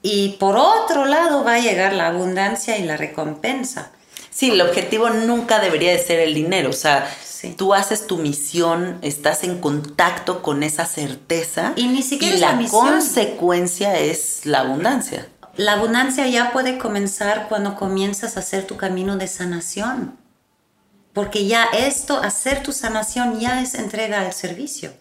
[0.02, 3.92] y por otro lado va a llegar la abundancia y la recompensa.
[4.32, 7.08] Sí, el objetivo nunca debería de ser el dinero, o sea,
[7.56, 14.00] tú haces tu misión, estás en contacto con esa certeza y ni siquiera la, consecuencia
[14.00, 15.28] es la abundancia.
[15.60, 20.18] La abundancia ya puede comenzar cuando comienzas a hacer tu camino de sanación,
[21.12, 24.94] porque ya esto, hacer tu sanación ya es entrega al servicio.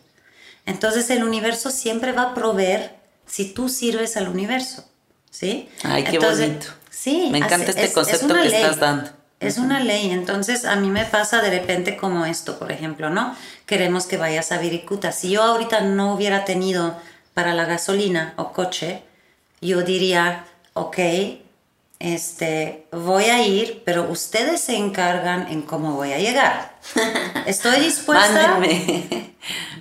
[0.66, 4.84] Entonces el universo siempre va a proveer si tú sirves al universo,
[5.30, 5.68] ¿sí?
[5.84, 6.66] Ay, qué bonito.
[6.90, 9.10] Sí, me encanta este concepto que estás dando.
[9.38, 13.36] Es una ley, entonces a mí me pasa de repente como esto, por ejemplo, ¿no?
[13.64, 15.12] Queremos que vayas a Viricuta.
[15.12, 16.96] Si yo ahorita no hubiera tenido
[17.32, 19.04] para la gasolina o coche,
[19.60, 20.44] yo diría,
[20.74, 20.98] ok,
[21.98, 26.78] este, voy a ir, pero ustedes se encargan en cómo voy a llegar.
[27.46, 28.58] Estoy dispuesta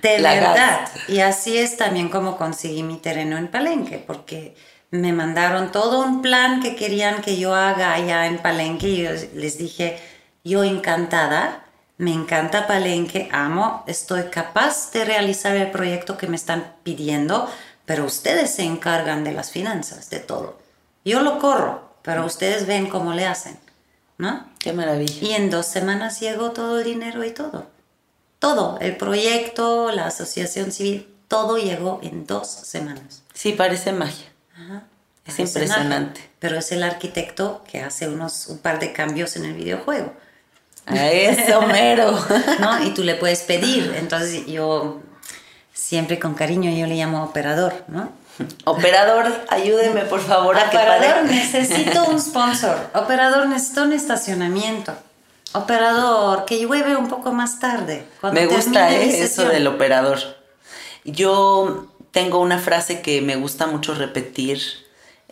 [0.02, 0.88] de verdad.
[1.06, 4.56] Y así es también como conseguí mi terreno en Palenque, porque
[4.90, 9.10] me mandaron todo un plan que querían que yo haga allá en Palenque y yo
[9.34, 9.98] les dije,
[10.44, 11.64] yo encantada,
[11.98, 17.50] me encanta Palenque, amo, estoy capaz de realizar el proyecto que me están pidiendo,
[17.88, 20.58] pero ustedes se encargan de las finanzas, de todo.
[21.06, 23.58] Yo lo corro, pero ustedes ven cómo le hacen,
[24.18, 24.46] ¿no?
[24.58, 25.26] Qué maravilla.
[25.26, 27.66] Y en dos semanas llegó todo el dinero y todo.
[28.40, 33.22] Todo, el proyecto, la asociación civil, todo llegó en dos semanas.
[33.32, 34.26] Sí, parece magia.
[35.24, 36.20] Es impresionante.
[36.40, 40.12] pero es el arquitecto que hace unos un par de cambios en el videojuego.
[40.84, 42.18] A eso, mero.
[42.60, 42.84] ¿No?
[42.84, 43.94] Y tú le puedes pedir.
[43.96, 45.00] Entonces yo
[45.78, 48.10] siempre con cariño yo le llamo operador, ¿no?
[48.64, 52.76] Operador, ayúdeme por favor a Operador, necesito un sponsor.
[52.94, 54.92] Operador, necesito un estacionamiento.
[55.52, 58.06] Operador, que llueve un poco más tarde.
[58.32, 59.22] Me gusta ¿eh?
[59.22, 60.18] eso del operador.
[61.04, 64.60] Yo tengo una frase que me gusta mucho repetir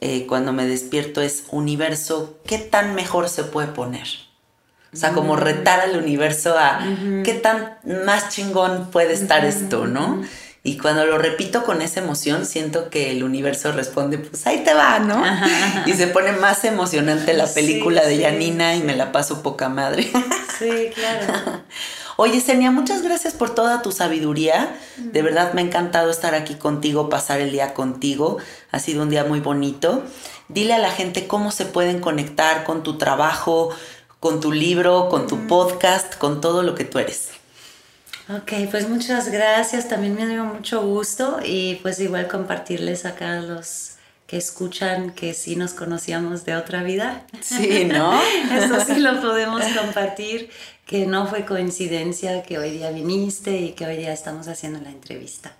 [0.00, 4.06] eh, cuando me despierto es universo, ¿qué tan mejor se puede poner?
[4.96, 6.80] O sea, como retar al universo a
[7.22, 10.22] qué tan más chingón puede estar esto, ¿no?
[10.62, 14.72] Y cuando lo repito con esa emoción, siento que el universo responde, pues ahí te
[14.72, 15.22] va, ¿no?
[15.84, 20.10] Y se pone más emocionante la película de Janina y me la paso poca madre.
[20.58, 21.62] Sí, claro.
[22.18, 24.74] Oye, Senia, muchas gracias por toda tu sabiduría.
[24.96, 28.38] De verdad me ha encantado estar aquí contigo, pasar el día contigo.
[28.72, 30.02] Ha sido un día muy bonito.
[30.48, 33.68] Dile a la gente cómo se pueden conectar con tu trabajo,
[34.26, 37.28] con tu libro, con tu podcast, con todo lo que tú eres.
[38.28, 39.88] Ok, pues muchas gracias.
[39.88, 43.92] También me dio mucho gusto y pues igual compartirles acá a los
[44.26, 47.24] que escuchan que sí nos conocíamos de otra vida.
[47.40, 48.20] Sí, ¿no?
[48.52, 50.50] Eso sí lo podemos compartir
[50.86, 54.90] que no fue coincidencia que hoy día viniste y que hoy día estamos haciendo la
[54.90, 55.54] entrevista.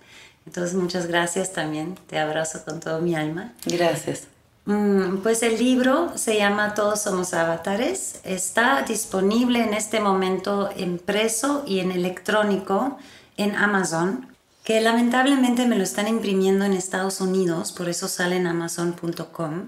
[0.45, 3.53] Entonces, muchas gracias también, te abrazo con todo mi alma.
[3.65, 4.27] Gracias.
[4.67, 11.63] Mm, pues el libro se llama Todos somos avatares, está disponible en este momento impreso
[11.65, 12.99] y en electrónico
[13.37, 14.27] en Amazon,
[14.63, 19.67] que lamentablemente me lo están imprimiendo en Estados Unidos, por eso sale en amazon.com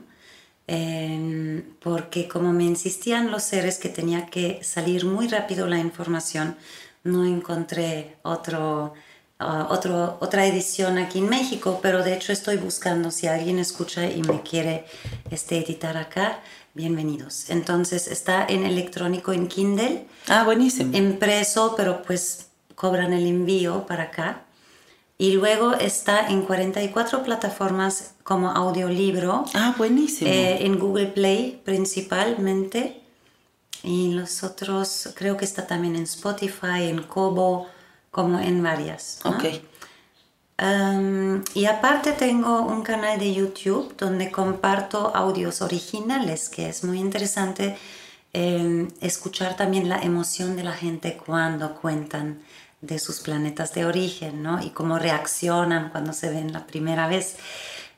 [0.71, 6.57] Em, porque como me insistían los seres que tenía que salir muy rápido la información,
[7.03, 8.93] no encontré otro,
[9.39, 14.09] ah, otro, otra edición aquí en México, pero de hecho estoy buscando si alguien escucha
[14.09, 14.85] y me quiere
[15.31, 16.39] este, editar acá,
[16.73, 17.49] bienvenidos.
[17.49, 20.05] Entonces está en electrónico en Kindle.
[20.27, 20.95] Ah, buenísimo.
[20.95, 24.43] Impreso, pero pues cobran el envío para acá.
[25.17, 29.43] Y luego está en 44 plataformas como audiolibro.
[29.53, 30.31] Ah, buenísimo.
[30.31, 33.01] Eh, en Google Play principalmente.
[33.83, 37.67] Y los otros, creo que está también en Spotify, en Kobo,
[38.11, 39.19] como en varias.
[39.23, 39.31] ¿no?
[39.31, 39.43] ok.
[40.61, 46.99] Um, y aparte tengo un canal de YouTube donde comparto audios originales, que es muy
[46.99, 47.77] interesante
[48.33, 52.41] eh, escuchar también la emoción de la gente cuando cuentan
[52.81, 54.61] de sus planetas de origen, ¿no?
[54.61, 57.37] Y cómo reaccionan cuando se ven la primera vez.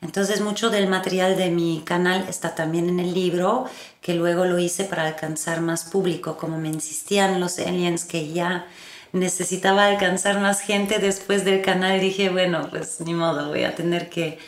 [0.00, 3.66] Entonces mucho del material de mi canal está también en el libro,
[4.00, 8.66] que luego lo hice para alcanzar más público, como me insistían los aliens que ya
[9.12, 12.00] necesitaba alcanzar más gente después del canal.
[12.00, 14.38] Dije, bueno, pues ni modo, voy a tener que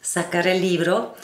[0.00, 1.14] sacar el libro.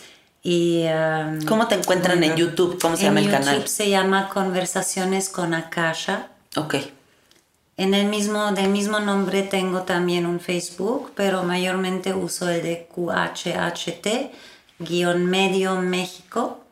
[0.43, 2.79] Y, um, ¿Cómo te encuentran en YouTube?
[2.81, 3.69] ¿Cómo se llama el YouTube canal?
[3.69, 6.29] se llama Conversaciones con Akasha.
[6.57, 6.77] Ok.
[7.77, 12.89] En el mismo, del mismo nombre tengo también un Facebook, pero mayormente uso el de
[12.93, 14.33] QHHT,
[14.81, 16.65] guion medio México,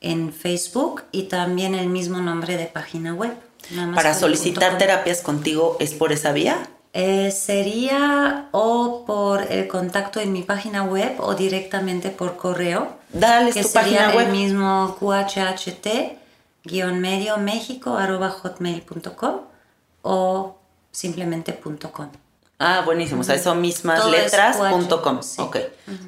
[0.00, 3.36] en Facebook y también el mismo nombre de página web.
[3.94, 6.68] Para solicitar terapias contigo, ¿es por esa vía?
[6.94, 12.96] Eh, sería o por el contacto en mi página web o directamente por correo.
[13.12, 14.26] Dales que tu sería página web.
[14.26, 15.88] el mismo QHHT
[16.64, 17.98] guion medio México
[18.42, 19.40] hotmail.com
[20.02, 20.58] o
[20.90, 22.08] simplemente punto .com.
[22.58, 23.22] Ah, buenísimo.
[23.22, 25.22] O sea, son mismas Todo es letras QH, punto com.
[25.22, 25.40] sí.
[25.40, 25.56] Ok.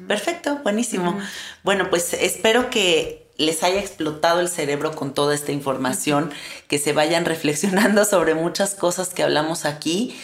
[0.07, 1.17] Perfecto, buenísimo.
[1.63, 6.31] Bueno, pues espero que les haya explotado el cerebro con toda esta información,
[6.67, 10.15] que se vayan reflexionando sobre muchas cosas que hablamos aquí.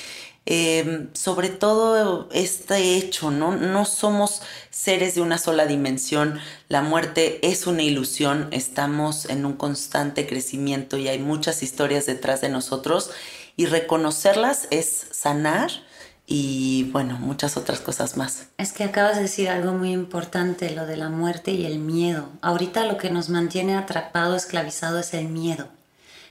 [0.48, 3.56] Eh, sobre todo este hecho, ¿no?
[3.56, 9.54] No somos seres de una sola dimensión, la muerte es una ilusión, estamos en un
[9.54, 13.12] constante crecimiento y hay muchas historias detrás de nosotros
[13.56, 15.70] y reconocerlas es sanar
[16.26, 18.48] y bueno, muchas otras cosas más.
[18.58, 22.30] Es que acabas de decir algo muy importante, lo de la muerte y el miedo.
[22.42, 25.68] Ahorita lo que nos mantiene atrapado, esclavizado es el miedo.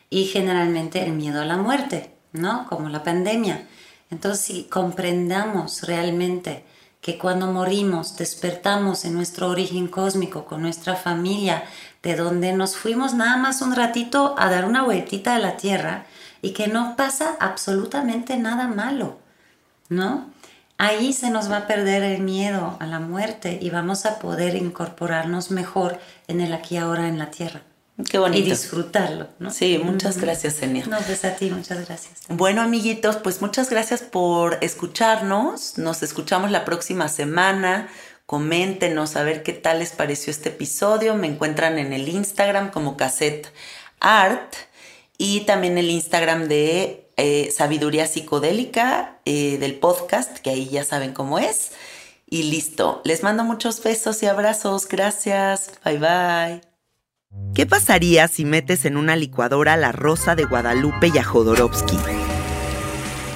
[0.09, 2.67] Y generalmente el miedo a la muerte, ¿no?
[2.69, 3.69] Como la pandemia.
[4.11, 6.65] Entonces, si comprendamos realmente
[7.01, 11.65] que cuando morimos despertamos en nuestro origen cósmico con nuestra familia,
[12.03, 16.07] de donde nos fuimos nada más un ratito a dar una vueltita a la tierra
[16.43, 19.19] y que no pasa absolutamente nada malo.
[19.91, 20.31] ¿No?
[20.79, 24.55] Ahí se nos va a perder el miedo a la muerte y vamos a poder
[24.55, 27.61] incorporarnos mejor en el aquí y ahora en la tierra.
[28.09, 28.47] Qué bonito.
[28.47, 29.51] Y disfrutarlo, ¿no?
[29.51, 30.87] Sí, muchas gracias, Enia.
[30.87, 32.21] No, pues a ti, muchas gracias.
[32.29, 35.77] Bueno, amiguitos, pues muchas gracias por escucharnos.
[35.77, 37.89] Nos escuchamos la próxima semana.
[38.25, 41.15] Coméntenos a ver qué tal les pareció este episodio.
[41.15, 43.53] Me encuentran en el Instagram como Cassette
[43.99, 44.55] Art
[45.19, 51.13] y también el Instagram de eh, Sabiduría Psicodélica eh, del podcast, que ahí ya saben
[51.13, 51.73] cómo es.
[52.27, 53.03] Y listo.
[53.05, 54.89] Les mando muchos besos y abrazos.
[54.89, 55.73] Gracias.
[55.85, 56.61] Bye bye.
[57.55, 61.99] ¿Qué pasaría si metes en una licuadora la Rosa de Guadalupe y a Jodorowsky?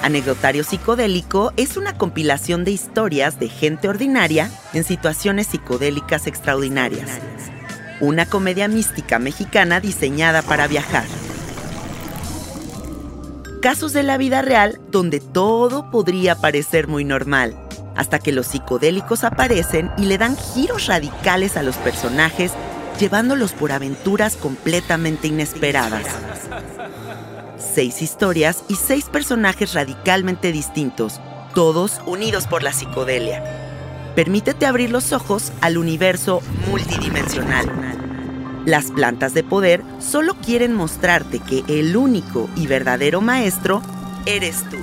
[0.02, 7.10] Anecdotario Psicodélico es una compilación de historias de gente ordinaria en situaciones psicodélicas extraordinarias.
[8.00, 11.04] Una comedia mística mexicana diseñada para viajar.
[13.64, 17.56] Casos de la vida real donde todo podría parecer muy normal,
[17.96, 22.52] hasta que los psicodélicos aparecen y le dan giros radicales a los personajes
[23.00, 26.04] llevándolos por aventuras completamente inesperadas.
[27.56, 31.18] Seis historias y seis personajes radicalmente distintos,
[31.54, 33.42] todos unidos por la psicodelia.
[34.14, 38.03] Permítete abrir los ojos al universo multidimensional.
[38.66, 43.82] Las plantas de poder solo quieren mostrarte que el único y verdadero maestro
[44.24, 44.78] eres tú.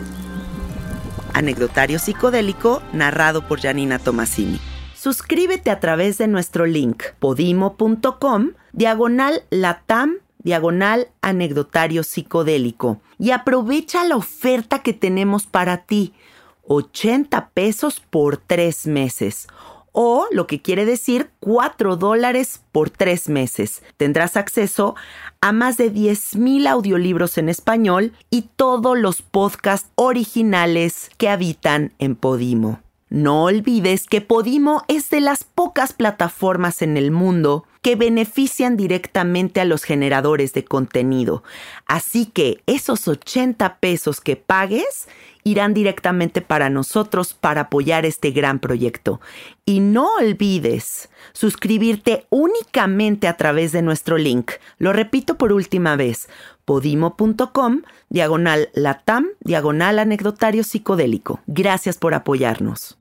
[1.34, 4.60] Anecdotario psicodélico narrado por Janina Tomasini.
[4.96, 14.16] Suscríbete a través de nuestro link podimo.com diagonal latam diagonal anecdotario psicodélico y aprovecha la
[14.16, 16.14] oferta que tenemos para ti.
[16.68, 19.48] 80 pesos por tres meses
[19.92, 23.82] o lo que quiere decir 4 dólares por tres meses.
[23.98, 24.96] Tendrás acceso
[25.42, 32.16] a más de 10.000 audiolibros en español y todos los podcasts originales que habitan en
[32.16, 32.80] Podimo.
[33.10, 39.60] No olvides que Podimo es de las pocas plataformas en el mundo que benefician directamente
[39.60, 41.44] a los generadores de contenido.
[41.88, 45.10] Así que esos 80 pesos que pagues
[45.44, 49.22] irán directamente para nosotros para apoyar este gran proyecto.
[49.66, 54.52] Y no olvides suscribirte únicamente a través de nuestro link.
[54.78, 56.30] Lo repito por última vez,
[56.66, 61.42] podimo.com, diagonal latam, diagonal anecdotario psicodélico.
[61.48, 63.01] Gracias por apoyarnos.